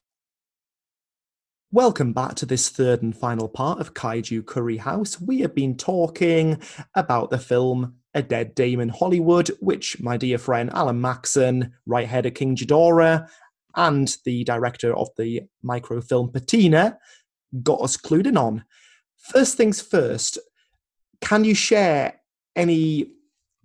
[1.70, 5.20] Welcome back to this third and final part of Kaiju Curry House.
[5.20, 6.60] We have been talking
[6.96, 12.08] about the film A Dead Dame in Hollywood, which my dear friend Alan Maxson, right
[12.08, 13.28] head of King Ghidorah,
[13.76, 16.98] and the director of the microfilm Patina
[17.62, 18.64] got us clued in on.
[19.18, 20.38] First things first,
[21.20, 22.20] can you share
[22.56, 23.12] any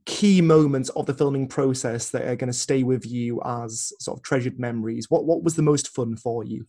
[0.05, 4.17] key moments of the filming process that are going to stay with you as sort
[4.17, 5.09] of treasured memories?
[5.09, 6.65] What what was the most fun for you?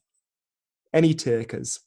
[0.93, 1.81] Any takers?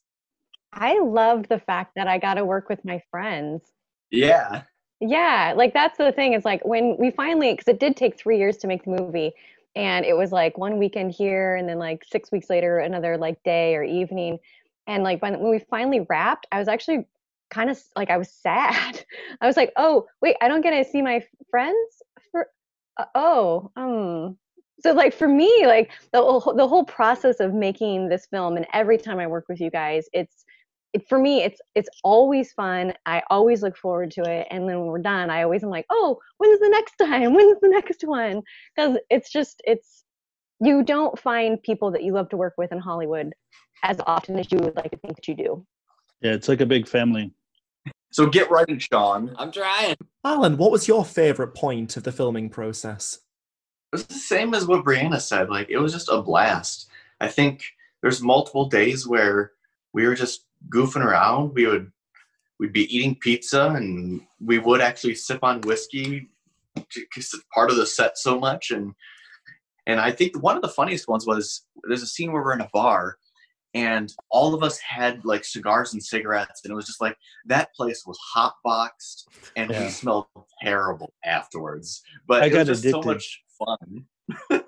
[0.72, 3.62] I loved the fact that I got to work with my friends.
[4.10, 4.62] Yeah.
[5.00, 6.32] Yeah, like that's the thing.
[6.32, 9.32] Is like when we finally, because it did take three years to make the movie,
[9.74, 13.42] and it was like one weekend here, and then like six weeks later, another like
[13.42, 14.38] day or evening,
[14.86, 17.06] and like when when we finally wrapped, I was actually
[17.50, 19.04] kind of like I was sad.
[19.40, 22.46] I was like, oh wait, I don't get to see my friends for.
[22.98, 24.36] Uh, oh, um,
[24.82, 28.66] so like for me like the whole, the whole process of making this film and
[28.72, 30.44] every time i work with you guys it's
[30.92, 34.80] it, for me it's it's always fun i always look forward to it and then
[34.80, 38.02] when we're done i always am like oh when's the next time when's the next
[38.02, 38.42] one
[38.74, 40.04] because it's just it's
[40.62, 43.32] you don't find people that you love to work with in hollywood
[43.82, 45.66] as often as you would like to think that you do
[46.20, 47.32] Yeah, it's like a big family.
[48.12, 49.34] So get right in, Sean.
[49.38, 49.96] I'm trying.
[50.22, 53.18] Alan, what was your favorite point of the filming process?
[53.92, 55.48] It was the same as what Brianna said.
[55.48, 56.88] Like it was just a blast.
[57.20, 57.64] I think
[58.02, 59.52] there's multiple days where
[59.94, 61.54] we were just goofing around.
[61.54, 61.90] We would
[62.60, 66.28] we'd be eating pizza and we would actually sip on whiskey
[66.74, 68.70] because it's part of the set so much.
[68.70, 68.94] And
[69.86, 72.60] and I think one of the funniest ones was there's a scene where we're in
[72.60, 73.16] a bar
[73.74, 77.16] and all of us had like cigars and cigarettes and it was just like
[77.46, 79.84] that place was hot boxed and Yeah.
[79.84, 80.26] we smelled
[80.62, 83.06] terrible afterwards but I it was got just so addicted.
[83.06, 84.06] much fun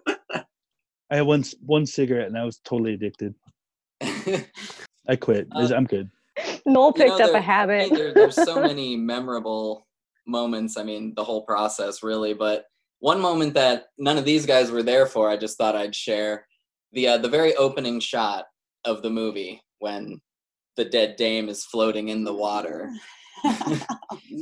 [1.10, 3.34] I had one one cigarette and I was totally addicted.
[5.06, 5.46] I quit.
[5.52, 6.10] Uh, I'm good.
[6.66, 9.86] noel You know, picked up there- a habit there, there's so many memorable
[10.26, 10.76] moments.
[10.78, 12.64] I mean, the whole process really, but
[13.04, 16.46] one moment that none of these guys were there for, I just thought I'd share
[16.92, 18.46] the uh, the very opening shot
[18.86, 20.22] of the movie when
[20.78, 22.90] the dead dame is floating in the water.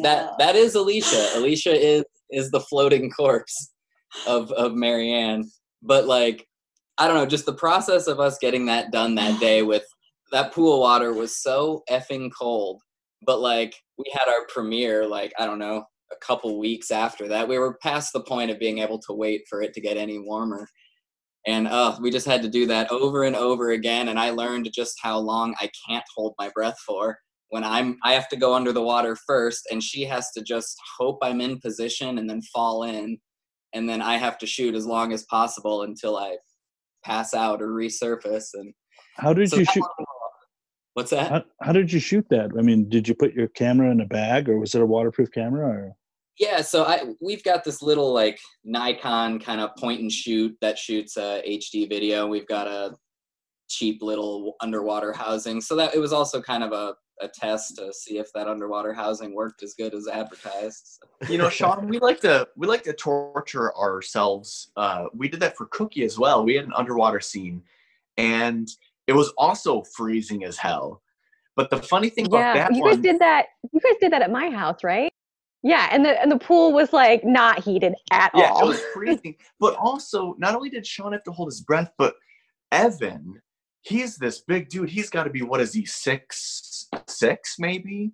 [0.03, 1.31] That that is Alicia.
[1.35, 3.73] Alicia is is the floating corpse
[4.29, 5.51] of of Marianne.
[5.83, 6.47] But like,
[6.99, 9.85] I don't know, just the process of us getting that done that day with
[10.31, 12.81] that pool water was so effing cold.
[13.27, 17.49] But like, we had our premiere like I don't know a couple weeks after that.
[17.49, 20.19] We were past the point of being able to wait for it to get any
[20.19, 20.69] warmer.
[21.47, 24.09] And uh, we just had to do that over and over again.
[24.09, 27.19] And I learned just how long I can't hold my breath for
[27.53, 30.75] when I'm I have to go under the water first and she has to just
[30.99, 33.19] hope I'm in position and then fall in
[33.75, 36.37] and then I have to shoot as long as possible until I
[37.05, 38.73] pass out or resurface and
[39.17, 39.85] How did so you shoot?
[40.95, 41.31] what's that?
[41.31, 42.51] How, how did you shoot that?
[42.59, 45.31] I mean, did you put your camera in a bag, or was it a waterproof
[45.33, 45.67] camera?
[45.67, 45.93] Or
[46.43, 50.77] Yeah, so I we've got this little like Nikon kind of point and shoot that
[50.77, 52.27] shoots uh, HD video.
[52.27, 52.97] We've got a
[53.69, 57.93] cheap little underwater housing, so that it was also kind of a, a test to
[57.93, 60.99] see if that underwater housing worked as good as advertised.
[61.01, 65.39] So- you know sean we like to we like to torture ourselves uh we did
[65.39, 67.63] that for cookie as well we had an underwater scene
[68.17, 68.69] and
[69.07, 71.01] it was also freezing as hell
[71.55, 74.13] but the funny thing about yeah that you guys one did that you guys did
[74.13, 75.13] that at my house right
[75.63, 78.65] yeah and the and the pool was like not heated at yeah all.
[78.65, 82.15] it was freezing but also not only did sean have to hold his breath but
[82.73, 83.41] evan
[83.83, 84.89] he's this big dude.
[84.89, 88.13] He's got to be what is he six six maybe?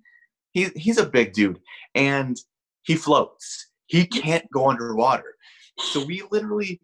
[0.53, 1.61] He's he's a big dude
[1.95, 2.37] and
[2.83, 3.69] he floats.
[3.87, 5.37] He can't go underwater.
[5.79, 6.81] So we literally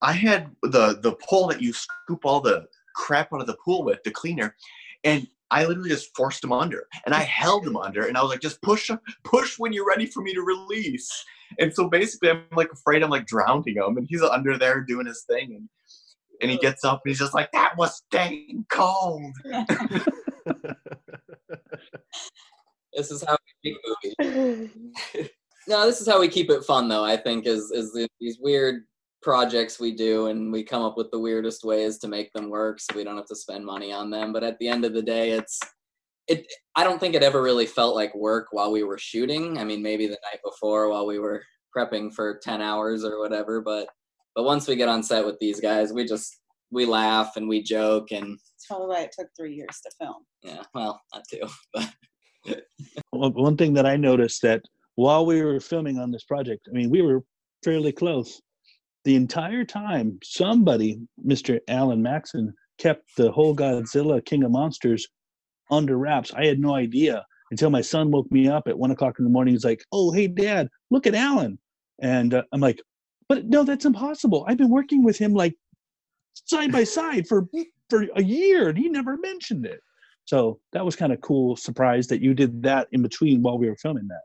[0.00, 3.82] i had the the pole that you scoop all the crap out of the pool
[3.82, 4.54] with the cleaner
[5.02, 8.30] and I literally just forced him under, and I held him under, and I was
[8.30, 8.90] like, just push,
[9.22, 11.08] push when you're ready for me to release.
[11.60, 15.06] And so basically, I'm like afraid I'm like drowning him, and he's under there doing
[15.06, 15.68] his thing, and
[16.40, 19.32] and he gets up and he's just like, that was dang cold.
[22.94, 24.70] This is how we make movies.
[25.68, 27.04] no, this is how we keep it fun, though.
[27.04, 28.84] I think is is these weird
[29.22, 32.80] projects we do, and we come up with the weirdest ways to make them work,
[32.80, 34.32] so we don't have to spend money on them.
[34.32, 35.58] But at the end of the day, it's
[36.28, 36.46] it.
[36.76, 39.58] I don't think it ever really felt like work while we were shooting.
[39.58, 41.42] I mean, maybe the night before while we were
[41.76, 43.88] prepping for ten hours or whatever, but
[44.34, 46.38] but once we get on set with these guys, we just
[46.70, 50.24] we laugh and we joke and That's probably why it took three years to film.
[50.42, 51.46] yeah, well, not too,
[53.12, 54.62] but one thing that I noticed that
[54.94, 57.22] while we were filming on this project, I mean, we were
[57.62, 58.40] fairly close.
[59.04, 61.58] The entire time, somebody, Mr.
[61.68, 65.06] Alan Maxson, kept the whole Godzilla King of Monsters
[65.70, 66.32] under wraps.
[66.34, 69.30] I had no idea until my son woke me up at one o'clock in the
[69.30, 69.54] morning.
[69.54, 71.58] He's like, "Oh, hey, Dad, look at Alan,"
[72.00, 72.80] and uh, I'm like,
[73.28, 74.44] "But no, that's impossible.
[74.48, 75.54] I've been working with him like
[76.46, 77.46] side by side for
[77.90, 79.80] for a year, and he never mentioned it."
[80.24, 83.68] So that was kind of cool surprise that you did that in between while we
[83.68, 84.22] were filming that.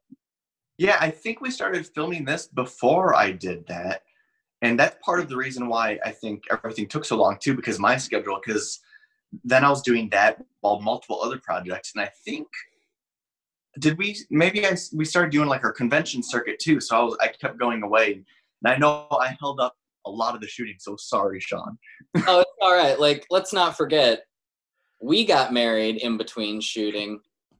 [0.78, 4.04] Yeah, I think we started filming this before I did that.
[4.62, 7.80] And that's part of the reason why I think everything took so long too, because
[7.80, 8.80] my schedule, because
[9.44, 11.92] then I was doing that while multiple other projects.
[11.96, 12.48] And I think,
[13.80, 16.80] did we, maybe I, we started doing like our convention circuit too.
[16.80, 18.24] So I was, I kept going away.
[18.64, 19.76] And I know I held up
[20.08, 20.78] a lot of the shooting.
[20.80, 21.78] So sorry, Sean.
[22.28, 23.00] oh, it's all right.
[23.00, 24.24] Like, let's not forget,
[25.02, 27.20] we got married in between shooting.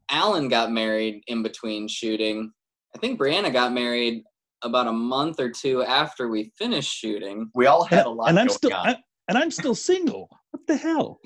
[0.10, 2.52] Alan got married in between shooting.
[2.96, 4.24] I think Brianna got married
[4.68, 7.50] about a month or two after we finished shooting.
[7.56, 8.96] We all and, and I'm still I,
[9.28, 10.30] and I'm still single.
[10.52, 11.20] What the hell?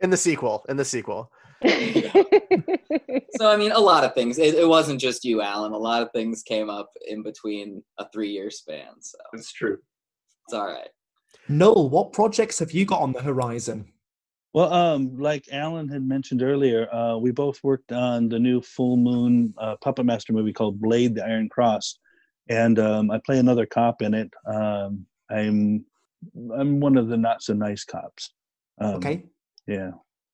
[0.00, 1.30] In the sequel, in the sequel.
[1.64, 4.38] so I mean, a lot of things.
[4.38, 5.72] It, it, wasn't just you, Alan.
[5.72, 9.00] A lot of things came up in between a three-year span.
[9.00, 9.78] So it's true.
[10.46, 10.88] It's all right.
[11.48, 13.92] Noel, what projects have you got on the horizon?
[14.54, 18.96] Well, um, like Alan had mentioned earlier, uh, we both worked on the new Full
[18.96, 21.98] Moon uh, Puppet Master movie called Blade: The Iron Cross,
[22.48, 24.32] and um, I play another cop in it.
[24.46, 25.84] Um, I'm
[26.54, 28.32] I'm one of the not so nice cops.
[28.80, 29.24] Um, okay.
[29.66, 29.92] Yeah.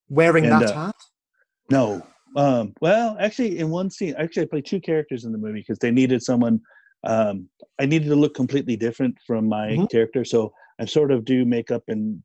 [0.08, 0.96] Wearing And, that uh, hat?
[1.70, 2.06] No.
[2.36, 5.78] Um, well, actually, in one scene, actually, I play two characters in the movie because
[5.78, 6.60] they needed someone.
[7.04, 7.48] Um,
[7.78, 9.90] I needed to look completely different from my Mhm.
[9.90, 12.22] character, so I sort of do makeup and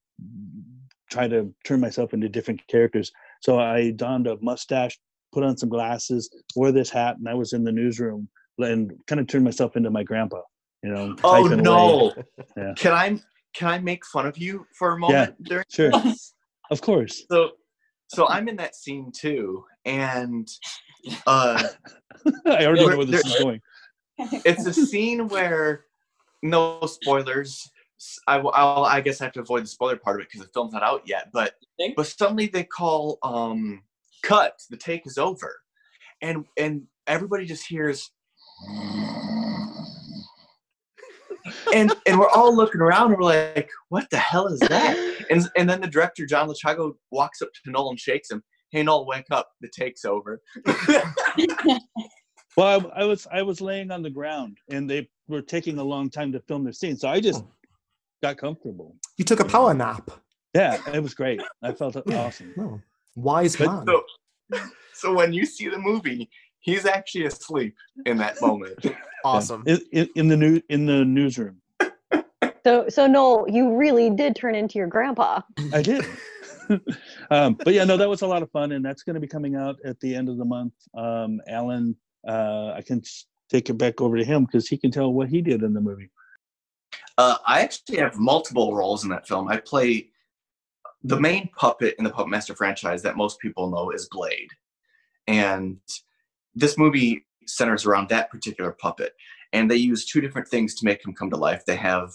[1.11, 3.11] try to turn myself into different characters.
[3.41, 4.97] So I donned a mustache,
[5.31, 8.29] put on some glasses, wore this hat, and I was in the newsroom
[8.59, 10.41] and kind of turned myself into my grandpa.
[10.83, 11.15] You know.
[11.23, 12.13] Oh typing no!
[12.55, 12.73] Yeah.
[12.77, 13.19] Can I
[13.53, 15.91] can I make fun of you for a moment during sure.
[15.91, 16.33] this?
[16.71, 17.23] Of course.
[17.29, 17.51] So
[18.07, 20.47] so I'm in that scene too, and
[21.27, 21.63] uh,
[22.45, 23.61] I already there- know where this is going.
[24.17, 25.85] It's a scene where
[26.43, 27.69] no spoilers.
[27.99, 30.29] s- I, will- I'll, I guess I have to avoid the spoiler part of it
[30.31, 31.29] because the film's not out yet.
[31.33, 31.53] But
[31.95, 33.83] but suddenly they call um
[34.23, 34.59] cut.
[34.69, 35.55] The take is over,
[36.21, 38.11] and and everybody just hears.
[41.73, 45.25] And and we're all looking around and we're like, what the hell is that?
[45.29, 48.43] And and then the director John Lechago walks up to Noel and shakes him.
[48.71, 49.49] Hey Noel, wake up!
[49.61, 50.41] The take's over.
[52.57, 55.83] Well, I, I was I was laying on the ground, and they were taking a
[55.83, 57.43] long time to film their scene, so I just
[58.21, 58.97] got comfortable.
[59.17, 60.11] You took a power nap.
[60.53, 61.41] Yeah, it was great.
[61.63, 62.53] I felt awesome.
[62.59, 62.81] Oh,
[63.15, 63.85] wise man.
[63.87, 64.03] So,
[64.93, 66.29] so when you see the movie,
[66.59, 68.85] he's actually asleep in that moment.
[69.25, 69.63] Awesome.
[69.67, 71.57] In, in, in the new in the newsroom,
[72.63, 75.41] So, so Noel, you really did turn into your grandpa.
[75.73, 76.05] I did.
[77.31, 79.27] um, but yeah, no, that was a lot of fun, and that's going to be
[79.27, 80.73] coming out at the end of the month.
[80.93, 81.95] Um, Alan,
[82.27, 83.01] uh, I can
[83.49, 85.81] take it back over to him because he can tell what he did in the
[85.81, 86.09] movie.
[87.17, 89.49] Uh, I actually have multiple roles in that film.
[89.49, 90.09] I play
[91.03, 94.49] the main puppet in the Puppet Master franchise that most people know is Blade,
[95.27, 95.77] and
[96.59, 99.13] this movie centers around that particular puppet.
[99.53, 101.65] And they use two different things to make him come to life.
[101.65, 102.11] They have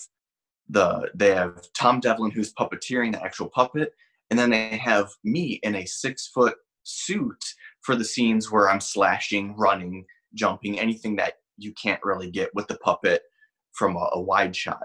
[0.68, 3.92] the they have Tom Devlin who's puppeteering the actual puppet,
[4.30, 7.42] and then they have me in a six foot suit
[7.82, 12.68] for the scenes where I'm slashing, running, jumping, anything that you can't really get with
[12.68, 13.22] the puppet
[13.72, 14.82] from a, a wide shot.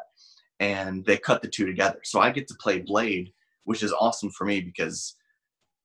[0.59, 1.99] And they cut the two together.
[2.03, 3.31] So I get to play Blade,
[3.63, 5.15] which is awesome for me because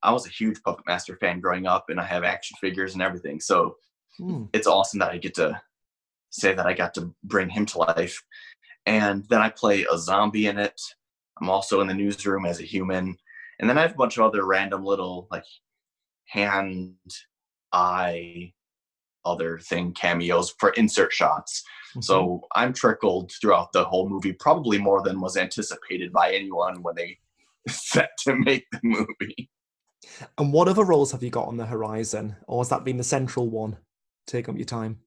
[0.04, 3.02] I was a huge Puppet Master fan growing up and I have action figures and
[3.02, 3.40] everything.
[3.40, 3.76] So
[4.18, 4.44] Hmm.
[4.52, 5.60] it's awesome that I get to
[6.30, 8.22] say that I got to bring him to life.
[8.86, 10.80] And then I play a zombie in it.
[11.40, 13.16] I'm also in the newsroom as a human.
[13.58, 15.44] And then I have a bunch of other random little like
[16.26, 16.94] hand
[17.72, 18.52] eye
[19.24, 21.64] other thing cameos for insert shots.
[22.00, 26.94] So I'm trickled throughout the whole movie, probably more than was anticipated by anyone when
[26.96, 27.18] they
[27.68, 29.48] set to make the movie.
[30.38, 33.04] And what other roles have you got on the horizon, or has that been the
[33.04, 33.76] central one?
[34.26, 35.00] Take up your time.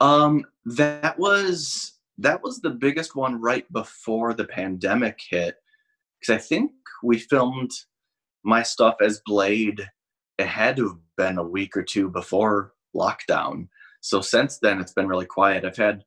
[0.00, 5.56] Um, that was that was the biggest one right before the pandemic hit,
[6.20, 6.72] because I think
[7.02, 7.70] we filmed
[8.44, 9.80] my stuff as Blade.
[10.38, 13.68] It had to have been a week or two before lockdown.
[14.00, 15.64] So since then, it's been really quiet.
[15.64, 16.04] I've had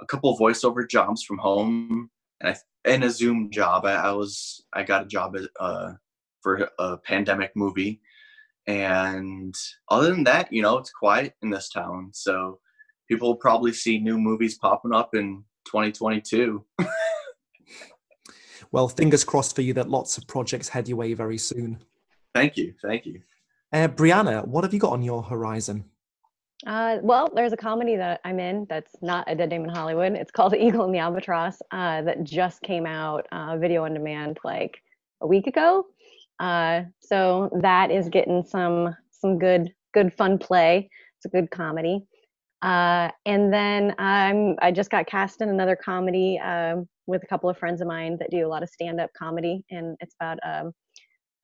[0.00, 2.10] a couple voiceover jobs from home,
[2.40, 3.84] and I and a Zoom job.
[3.84, 5.92] I, I was I got a job at, uh,
[6.42, 8.00] for a pandemic movie,
[8.66, 9.54] and
[9.88, 12.10] other than that, you know, it's quiet in this town.
[12.12, 12.60] So
[13.08, 16.64] people will probably see new movies popping up in 2022.
[18.72, 21.78] Well, fingers crossed for you that lots of projects head your way very soon.
[22.34, 23.20] Thank you, thank you.
[23.72, 25.84] Uh, Brianna, what have you got on your horizon?
[26.66, 30.12] Uh, well, there's a comedy that I'm in that's not a Dead Dame in Hollywood.
[30.12, 33.94] It's called The Eagle and the Albatross uh, that just came out uh, video on
[33.94, 34.82] demand like
[35.20, 35.86] a week ago.
[36.40, 40.88] Uh, so that is getting some some good good fun play.
[41.18, 42.02] It's a good comedy.
[42.62, 47.50] Uh, and then I'm I just got cast in another comedy um, with a couple
[47.50, 50.38] of friends of mine that do a lot of stand up comedy, and it's about
[50.44, 50.72] um,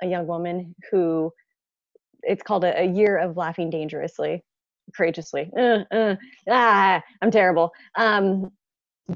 [0.03, 1.33] a young woman who
[2.23, 4.43] it's called a, a year of laughing dangerously
[4.97, 5.51] courageously.
[5.59, 6.17] Uh, uh,
[6.51, 7.73] ah i'm terrible.
[7.97, 8.53] Um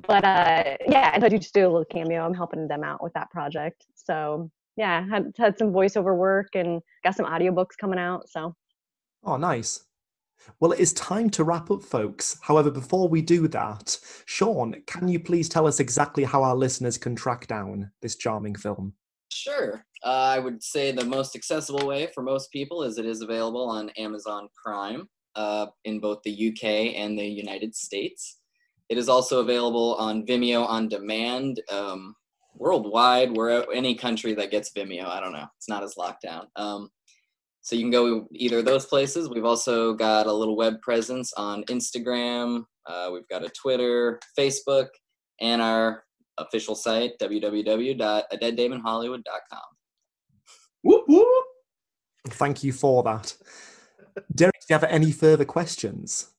[0.06, 2.24] but uh yeah and i do just do a little cameo.
[2.24, 3.84] I'm helping them out with that project.
[3.94, 8.54] So yeah had had some voiceover work and got some audiobooks coming out so
[9.22, 9.84] Oh, nice.
[10.58, 12.38] Well, it is time to wrap up, folks.
[12.40, 16.96] However, before we do that, Sean, can you please tell us exactly how our listeners
[16.96, 18.94] can track down this charming film?
[19.30, 19.84] Sure.
[20.02, 23.68] Uh, I would say the most accessible way for most people is it is available
[23.68, 28.38] on Amazon Prime uh, in both the UK and the United States.
[28.88, 32.16] It is also available on Vimeo on demand um,
[32.54, 35.06] worldwide, where any country that gets Vimeo.
[35.06, 35.46] I don't know.
[35.56, 36.46] It's not as locked down.
[36.56, 36.90] Um,
[37.62, 39.28] so you can go either of those places.
[39.28, 42.64] We've also got a little web presence on Instagram.
[42.86, 44.86] Uh, we've got a Twitter, Facebook,
[45.40, 46.04] and our
[46.38, 49.60] official site, www.adeaddameinhollywood.com.
[50.82, 51.44] Whoop, whoop.
[52.28, 53.36] Thank you for that.
[54.34, 56.30] Derek, do you have any further questions?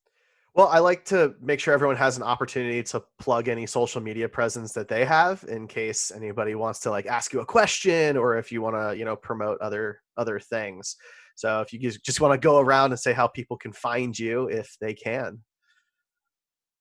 [0.54, 4.28] Well, I like to make sure everyone has an opportunity to plug any social media
[4.28, 8.38] presence that they have in case anybody wants to like ask you a question or
[8.38, 10.98] if you want to, you know, promote other other things.
[11.36, 14.18] So if you just- just want to go around and say how people can find
[14.18, 15.42] you if they can.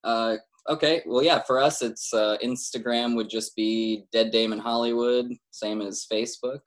[0.03, 0.37] Uh,
[0.68, 1.03] okay.
[1.07, 5.81] Well, yeah, for us, it's uh, Instagram would just be Dead Dame in Hollywood, same
[5.81, 6.61] as Facebook.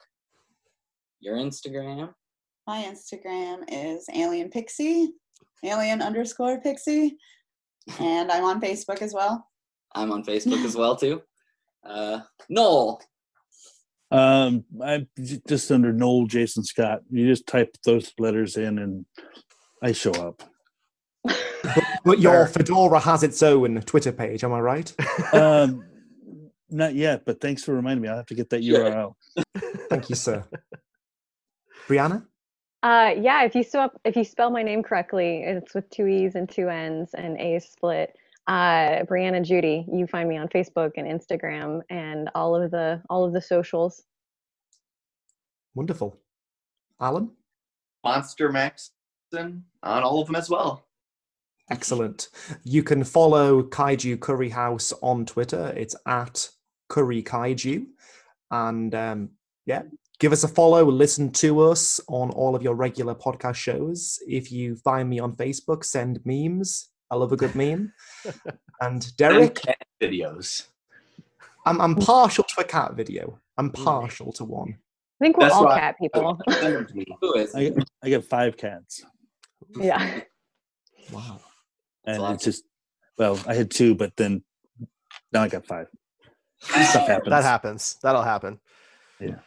[1.19, 2.13] Your Instagram?
[2.65, 5.09] My Instagram is Alien Pixie,
[5.63, 7.17] Alien underscore Pixie,
[7.99, 9.47] and I'm on Facebook as well.
[9.95, 11.21] I'm on Facebook as well too.
[11.85, 13.01] Uh, Noel.
[14.11, 17.01] Um, I'm just under Noel Jason Scott.
[17.09, 19.05] You just type those letters in, and
[19.81, 20.43] I show up.
[22.05, 24.93] But your Fedora has its own Twitter page, am I right?
[25.33, 25.85] um,
[26.69, 28.09] not yet, but thanks for reminding me.
[28.09, 29.15] I'll have to get that URL.
[29.89, 30.43] Thank you, sir.
[31.87, 32.25] Brianna?
[32.83, 36.35] Uh, yeah, if you spell if you spell my name correctly, it's with two e's
[36.35, 38.13] and two n's and a split.
[38.45, 39.85] Uh, Brianna Judy.
[39.91, 44.03] You find me on Facebook and Instagram and all of the all of the socials.
[45.75, 46.19] Wonderful.
[46.99, 47.31] Alan?
[48.03, 50.85] Monster Maxson on all of them as well.
[51.71, 52.27] Excellent.
[52.65, 55.73] You can follow Kaiju Curry House on Twitter.
[55.77, 56.49] It's at
[56.89, 57.85] Curry Kaiju.
[58.51, 59.29] And um,
[59.65, 59.83] yeah,
[60.23, 60.85] give us a follow.
[60.85, 64.19] Listen to us on all of your regular podcast shows.
[64.25, 66.87] If you find me on Facebook, send memes.
[67.11, 67.91] I love a good meme.
[68.81, 70.67] And Derek, cat videos.
[71.65, 73.39] I'm, I'm partial to a cat video.
[73.57, 74.77] I'm partial to one.
[75.21, 76.39] I think we're That's all why- cat people.
[76.47, 76.53] I
[77.55, 79.05] get, I get five cats,
[79.77, 80.21] yeah.
[81.11, 81.39] Wow.
[82.05, 82.63] and it's just
[83.17, 84.43] well, I had two, but then
[85.31, 85.87] now I got five.
[86.59, 87.29] Stuff happens.
[87.29, 87.97] That happens.
[88.01, 88.59] That'll happen.
[89.21, 89.27] Yeah.
[89.27, 89.39] Yeah.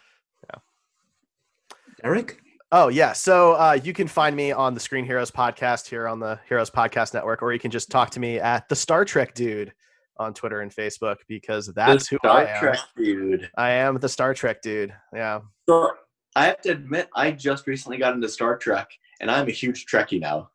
[2.04, 2.40] Eric?
[2.72, 3.12] Oh yeah.
[3.12, 6.70] So uh, you can find me on the Screen Heroes podcast here on the Heroes
[6.70, 9.72] Podcast Network, or you can just talk to me at the Star Trek Dude
[10.18, 12.60] on Twitter and Facebook because that's who Star I am.
[12.60, 13.50] Trek dude.
[13.56, 14.92] I am the Star Trek dude.
[15.14, 15.40] Yeah.
[15.68, 15.90] So
[16.34, 18.90] I have to admit, I just recently got into Star Trek,
[19.20, 20.50] and I'm a huge Trekkie now.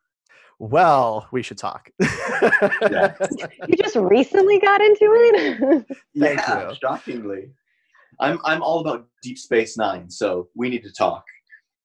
[0.58, 1.90] Well, we should talk.
[3.68, 5.86] You just recently got into it.
[6.18, 6.74] Thank yeah, you.
[6.74, 7.50] shockingly.
[8.22, 11.24] I'm I'm all about Deep Space Nine, so we need to talk.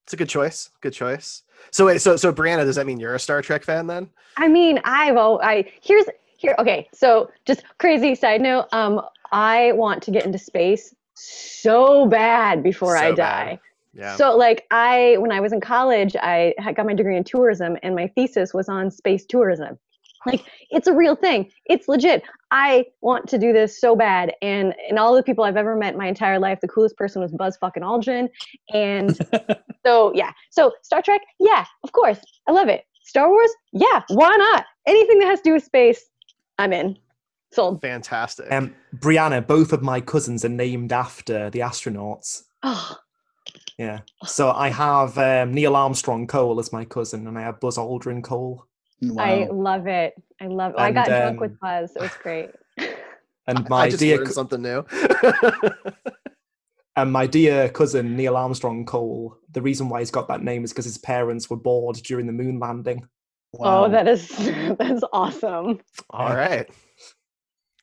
[0.06, 0.70] It's a good choice.
[0.82, 1.44] Good choice.
[1.72, 4.10] So wait, so so Brianna, does that mean you're a Star Trek fan then?
[4.38, 6.06] I mean, I've al- I here's
[6.38, 6.56] here.
[6.60, 8.68] Okay, so just crazy side note.
[8.72, 13.16] Um, I want to get into space so bad before I die.
[13.16, 13.60] bad.
[13.94, 14.16] Yeah.
[14.16, 17.78] So like I when I was in college, I had got my degree in tourism
[17.82, 19.80] and my thesis was on space tourism.
[20.28, 21.50] Like it's a real thing.
[21.66, 22.24] It's legit.
[22.52, 24.34] I want to do this so bad.
[24.42, 27.22] And and all the people I've ever met in my entire life, the coolest person
[27.22, 28.30] was Buzz fucking Aldrin.
[28.74, 29.18] And
[29.86, 30.32] so yeah.
[30.52, 32.20] So Star Trek, yeah, of course.
[32.48, 32.84] I love it.
[33.04, 34.66] Star Wars, yeah, why not?
[34.86, 36.04] Anything that has to do with space,
[36.60, 36.98] I'm in.
[37.54, 37.82] Sold.
[37.82, 38.52] Fantastic.
[38.52, 42.44] Um, Brianna, both of my cousins are named after the astronauts.
[42.64, 42.98] Oh,
[43.78, 44.02] Yeah.
[44.26, 48.24] So I have um, Neil Armstrong Cole as my cousin, and I have Buzz Aldrin
[48.24, 48.68] Cole.
[49.18, 50.14] I love it.
[50.42, 50.80] I love it.
[50.80, 51.96] I got And, drunk with Buzz.
[51.96, 52.50] It was great.
[53.50, 54.84] And my I just dear learned something new.
[56.98, 59.38] and my dear cousin Neil Armstrong Cole.
[59.54, 62.34] The reason why he's got that name is because his parents were bored during the
[62.34, 63.08] moon landing.
[63.58, 64.28] Oh, that is
[64.78, 65.80] that's awesome.
[66.10, 66.70] All right.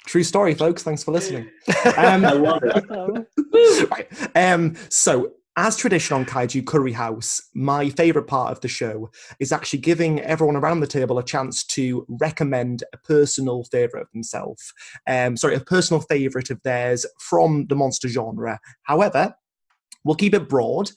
[0.06, 0.82] True story, folks.
[0.82, 1.48] Thanks for listening.
[1.96, 3.88] Um, I love it.
[3.90, 4.06] right.
[4.36, 9.52] Um, so, as tradition on Kaiju Curry House, my favorite part of the show is
[9.52, 14.72] actually giving everyone around the table a chance to recommend a personal favorite of themselves.
[15.06, 18.58] Um, sorry, a personal favorite of theirs from the monster genre.
[18.82, 19.34] However,
[20.06, 20.90] We'll keep it broad.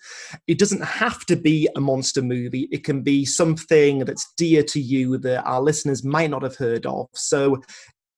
[0.48, 2.68] It doesn't have to be a monster movie.
[2.74, 6.86] It can be something that's dear to you that our listeners might not have heard
[6.86, 7.08] of.
[7.14, 7.62] So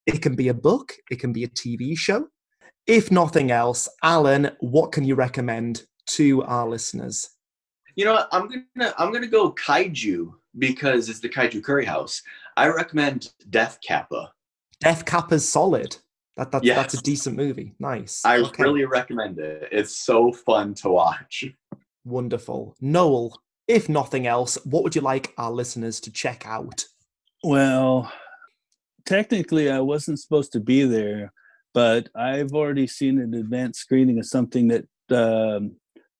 [0.06, 2.26] it can be a book, it can be a TV show.
[2.88, 5.84] If nothing else, Alan, what can you recommend
[6.16, 7.30] to our listeners?
[7.96, 8.24] You know?
[8.32, 12.22] I'm gonna I'm gonna go kaiju because it's the kaiju curry house.
[12.56, 14.32] I recommend Death Kappa.
[14.80, 15.96] Death Kappa's solid.
[16.36, 17.74] That, that, That's a decent movie.
[17.78, 18.22] Nice.
[18.24, 18.62] I Okay.
[18.62, 19.68] really recommend it.
[19.70, 21.44] It's so fun to watch.
[22.04, 22.74] Wonderful.
[22.80, 23.38] Noel,
[23.68, 26.86] if nothing else, what would you like our listeners to check out?
[27.44, 28.10] Well,
[29.04, 31.32] technically, I wasn't supposed to be there,
[31.74, 35.76] but I've already seen an advanced screening of something that um,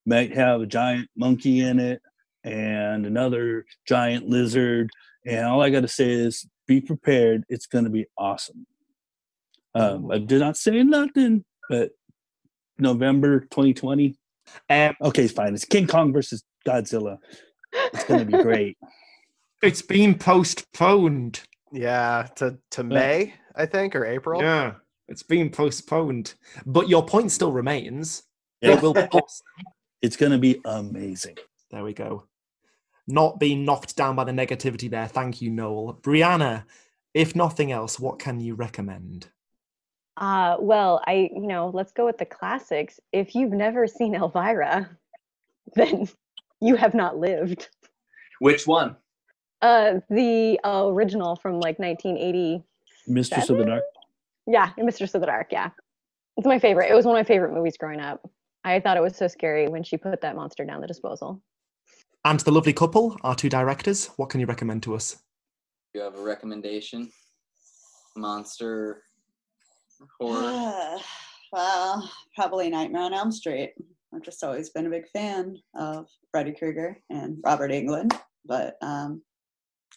[0.07, 2.01] might have a giant monkey in it
[2.45, 4.91] and another giant lizard.
[5.27, 7.45] And all I got to say is be prepared.
[7.49, 8.67] It's going to be awesome.
[9.75, 11.91] Um, I did not say nothing, but
[12.79, 14.17] November 2020.
[14.69, 15.55] Um, okay, it's fine.
[15.55, 17.19] It's King Kong versus Godzilla.
[17.73, 18.79] It's going to be great.
[19.63, 21.43] It's been postponed.
[21.71, 24.41] Yeah, to to May, I think, or April.
[24.41, 24.77] Yeah,
[25.07, 26.33] it's been postponed.
[26.65, 28.23] But your point still remains.
[28.63, 28.79] Yeah.
[28.79, 29.47] It will be awesome.
[30.03, 31.37] It's going to be amazing.
[31.71, 32.25] There we go.
[33.07, 35.09] Not being knocked down by the negativity there.
[35.09, 35.99] Thank you, Noel.
[36.03, 36.65] Brianna,
[37.15, 39.29] if nothing else, what can you recommend?
[40.17, 43.01] Uh, well, I, you know, let's go with the classics.
[43.13, 44.89] If you've never seen Elvira,
[45.75, 46.09] then
[46.61, 47.69] you have not lived.
[48.39, 48.97] Which one?
[49.63, 52.63] Uh, the uh, original from like 1980.
[53.07, 53.83] Mistress of the Dark.
[54.47, 55.49] Yeah, Mistress of the Dark.
[55.51, 55.71] Yeah,
[56.37, 56.91] it's my favorite.
[56.91, 58.27] It was one of my favorite movies growing up.
[58.65, 61.43] I thought it was so scary when she put that monster down the disposal.
[62.25, 65.17] And the lovely couple, our two directors, what can you recommend to us?
[65.95, 67.11] You have a recommendation?
[68.17, 69.03] Monster
[70.19, 70.99] horror.
[71.53, 73.73] well, probably Nightmare on Elm Street.
[74.15, 79.23] I've just always been a big fan of Freddy Krueger and Robert Englund, but um,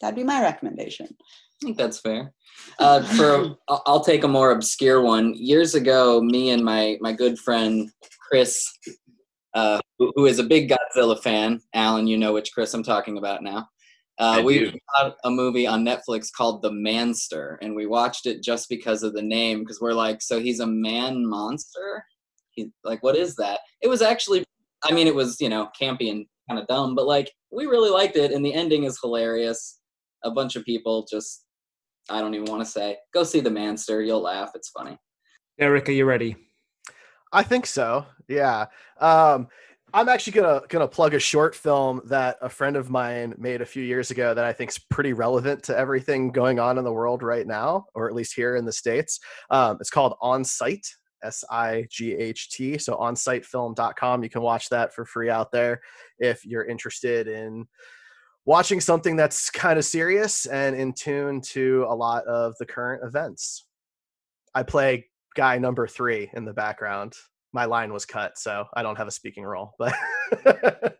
[0.00, 1.06] that'd be my recommendation.
[1.10, 2.32] I think that's fair.
[2.78, 5.34] Uh, for I'll I'll take a more obscure one.
[5.34, 7.90] Years ago, me and my my good friend
[8.28, 8.66] Chris,
[9.54, 13.18] uh, who, who is a big Godzilla fan, Alan, you know which Chris I'm talking
[13.18, 13.68] about now.
[14.18, 14.72] Uh, we do.
[14.94, 19.12] saw a movie on Netflix called The Manster, and we watched it just because of
[19.12, 22.04] the name, because we're like, so he's a man monster.
[22.52, 23.60] He, like, what is that?
[23.82, 24.44] It was actually,
[24.84, 27.90] I mean, it was you know campy and kind of dumb, but like we really
[27.90, 29.80] liked it, and the ending is hilarious.
[30.24, 31.44] A bunch of people just
[32.10, 32.98] I don't even want to say.
[33.12, 34.02] Go see The Manster.
[34.02, 34.50] You'll laugh.
[34.54, 34.98] It's funny.
[35.58, 36.36] Eric, are you ready?
[37.32, 38.06] I think so.
[38.28, 38.66] Yeah.
[39.00, 39.48] Um,
[39.92, 43.66] I'm actually gonna gonna plug a short film that a friend of mine made a
[43.66, 46.92] few years ago that I think is pretty relevant to everything going on in the
[46.92, 49.20] world right now, or at least here in the states.
[49.50, 50.84] Um, it's called On Sight,
[51.22, 52.76] S I G H T.
[52.76, 54.24] So onsightfilm.com.
[54.24, 55.80] You can watch that for free out there
[56.18, 57.66] if you're interested in
[58.46, 63.02] watching something that's kind of serious and in tune to a lot of the current
[63.04, 63.66] events.
[64.54, 67.14] I play guy number three in the background.
[67.52, 69.74] My line was cut, so I don't have a speaking role.
[69.78, 69.94] But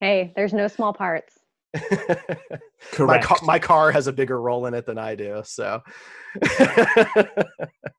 [0.00, 1.38] Hey, there's no small parts.
[1.74, 3.42] my car, Correct.
[3.42, 5.42] my car has a bigger role in it than I do.
[5.44, 5.82] So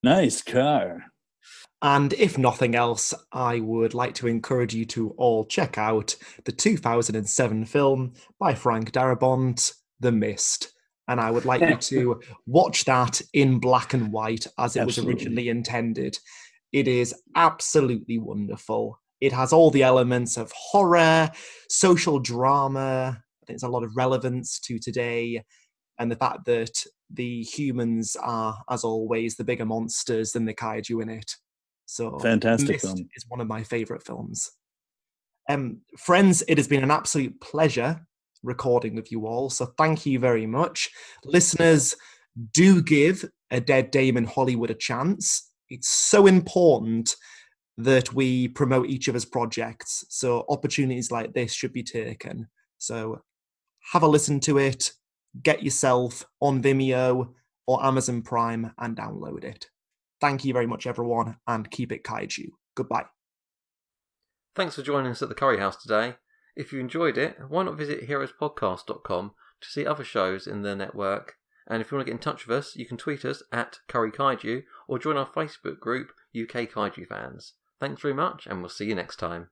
[0.04, 1.06] Nice car.
[1.82, 6.16] And if nothing else, I would like to encourage you to all check out
[6.46, 10.74] the 2007 film by Frank Darabont, The Mist.
[11.08, 15.00] And I would like you to watch that in black and white as it was
[15.00, 16.20] originally intended.
[16.72, 19.00] It is absolutely wonderful.
[19.20, 21.32] It has all the elements of horror,
[21.68, 23.24] social drama.
[23.42, 25.44] I think there's a lot of relevance to today.
[25.98, 31.02] And the fact that the humans are, as always, the bigger monsters than the kaiju
[31.02, 31.36] in it.
[31.92, 33.10] So Fantastic Mist film.
[33.16, 34.50] is one of my favorite films.
[35.50, 38.08] Um, friends, it has been an absolute pleasure
[38.44, 39.50] recording with you all.
[39.50, 40.90] So thank you very much.
[41.26, 41.98] Listeners,
[42.54, 45.52] do give a dead dame in Hollywood a chance.
[45.70, 47.14] It's so important
[47.78, 50.06] that we promote each other's projects.
[50.08, 52.48] So opportunities like this should be taken.
[52.78, 53.22] So
[53.92, 54.94] have a listen to it,
[55.44, 57.34] get yourself on Vimeo
[57.68, 59.68] or Amazon Prime and download it.
[60.22, 62.50] Thank you very much, everyone, and keep it kaiju.
[62.76, 63.06] Goodbye.
[64.56, 66.16] Thanks for joining us at the Curry House today.
[66.56, 71.36] If you enjoyed it, why not visit heroespodcast.com to see other shows in the network?
[71.68, 73.80] And if you want to get in touch with us, you can tweet us at
[73.88, 77.54] Curry Kaiju or join our Facebook group, UK Kaiju Fans.
[77.80, 79.50] Thanks very much, and we'll see you next time.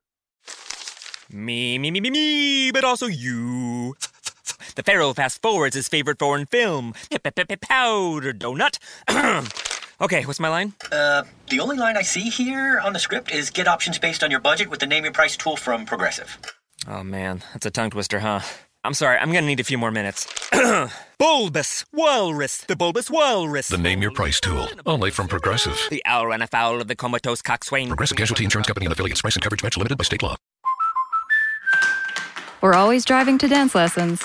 [1.31, 3.95] Me, me, me, me, me, but also you.
[4.75, 8.77] The Pharaoh fast forwards his favorite foreign film, Powder Donut.
[10.01, 10.73] okay, what's my line?
[10.91, 14.31] Uh, the only line I see here on the script is get options based on
[14.31, 16.37] your budget with the name your price tool from Progressive.
[16.87, 18.41] Oh man, that's a tongue twister, huh?
[18.83, 20.27] I'm sorry, I'm gonna need a few more minutes.
[21.19, 23.67] bulbous Walrus, the Bulbous Walrus.
[23.67, 25.77] The Name Your Price tool, only from Progressive.
[25.89, 27.87] The owl ran afoul of the comatose coxswain.
[27.89, 29.21] Progressive Casualty Insurance Company and affiliates.
[29.21, 30.37] Price and coverage match limited by state law.
[32.61, 34.21] We're always driving to dance lessons.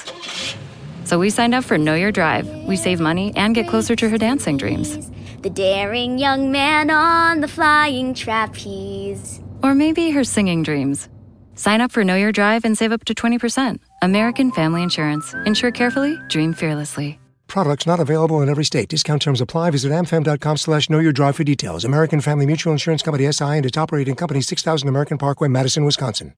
[1.05, 2.49] So we signed up for Know Your Drive.
[2.65, 5.11] We save money and get closer to her dancing dreams.
[5.45, 9.41] The daring young man on the flying trapeze.
[9.63, 11.11] Or maybe her singing dreams.
[11.55, 13.79] Sign up for Know Your Drive and save up to 20%.
[14.01, 15.35] American Family Insurance.
[15.45, 17.19] Insure carefully, dream fearlessly.
[17.47, 18.89] Products not available in every state.
[18.89, 19.73] Discount terms apply.
[19.73, 21.85] Visit amfam.com slash know your drive for details.
[21.85, 26.33] American Family Mutual Insurance Company SI and its operating company 6000 American Parkway, Madison, Wisconsin.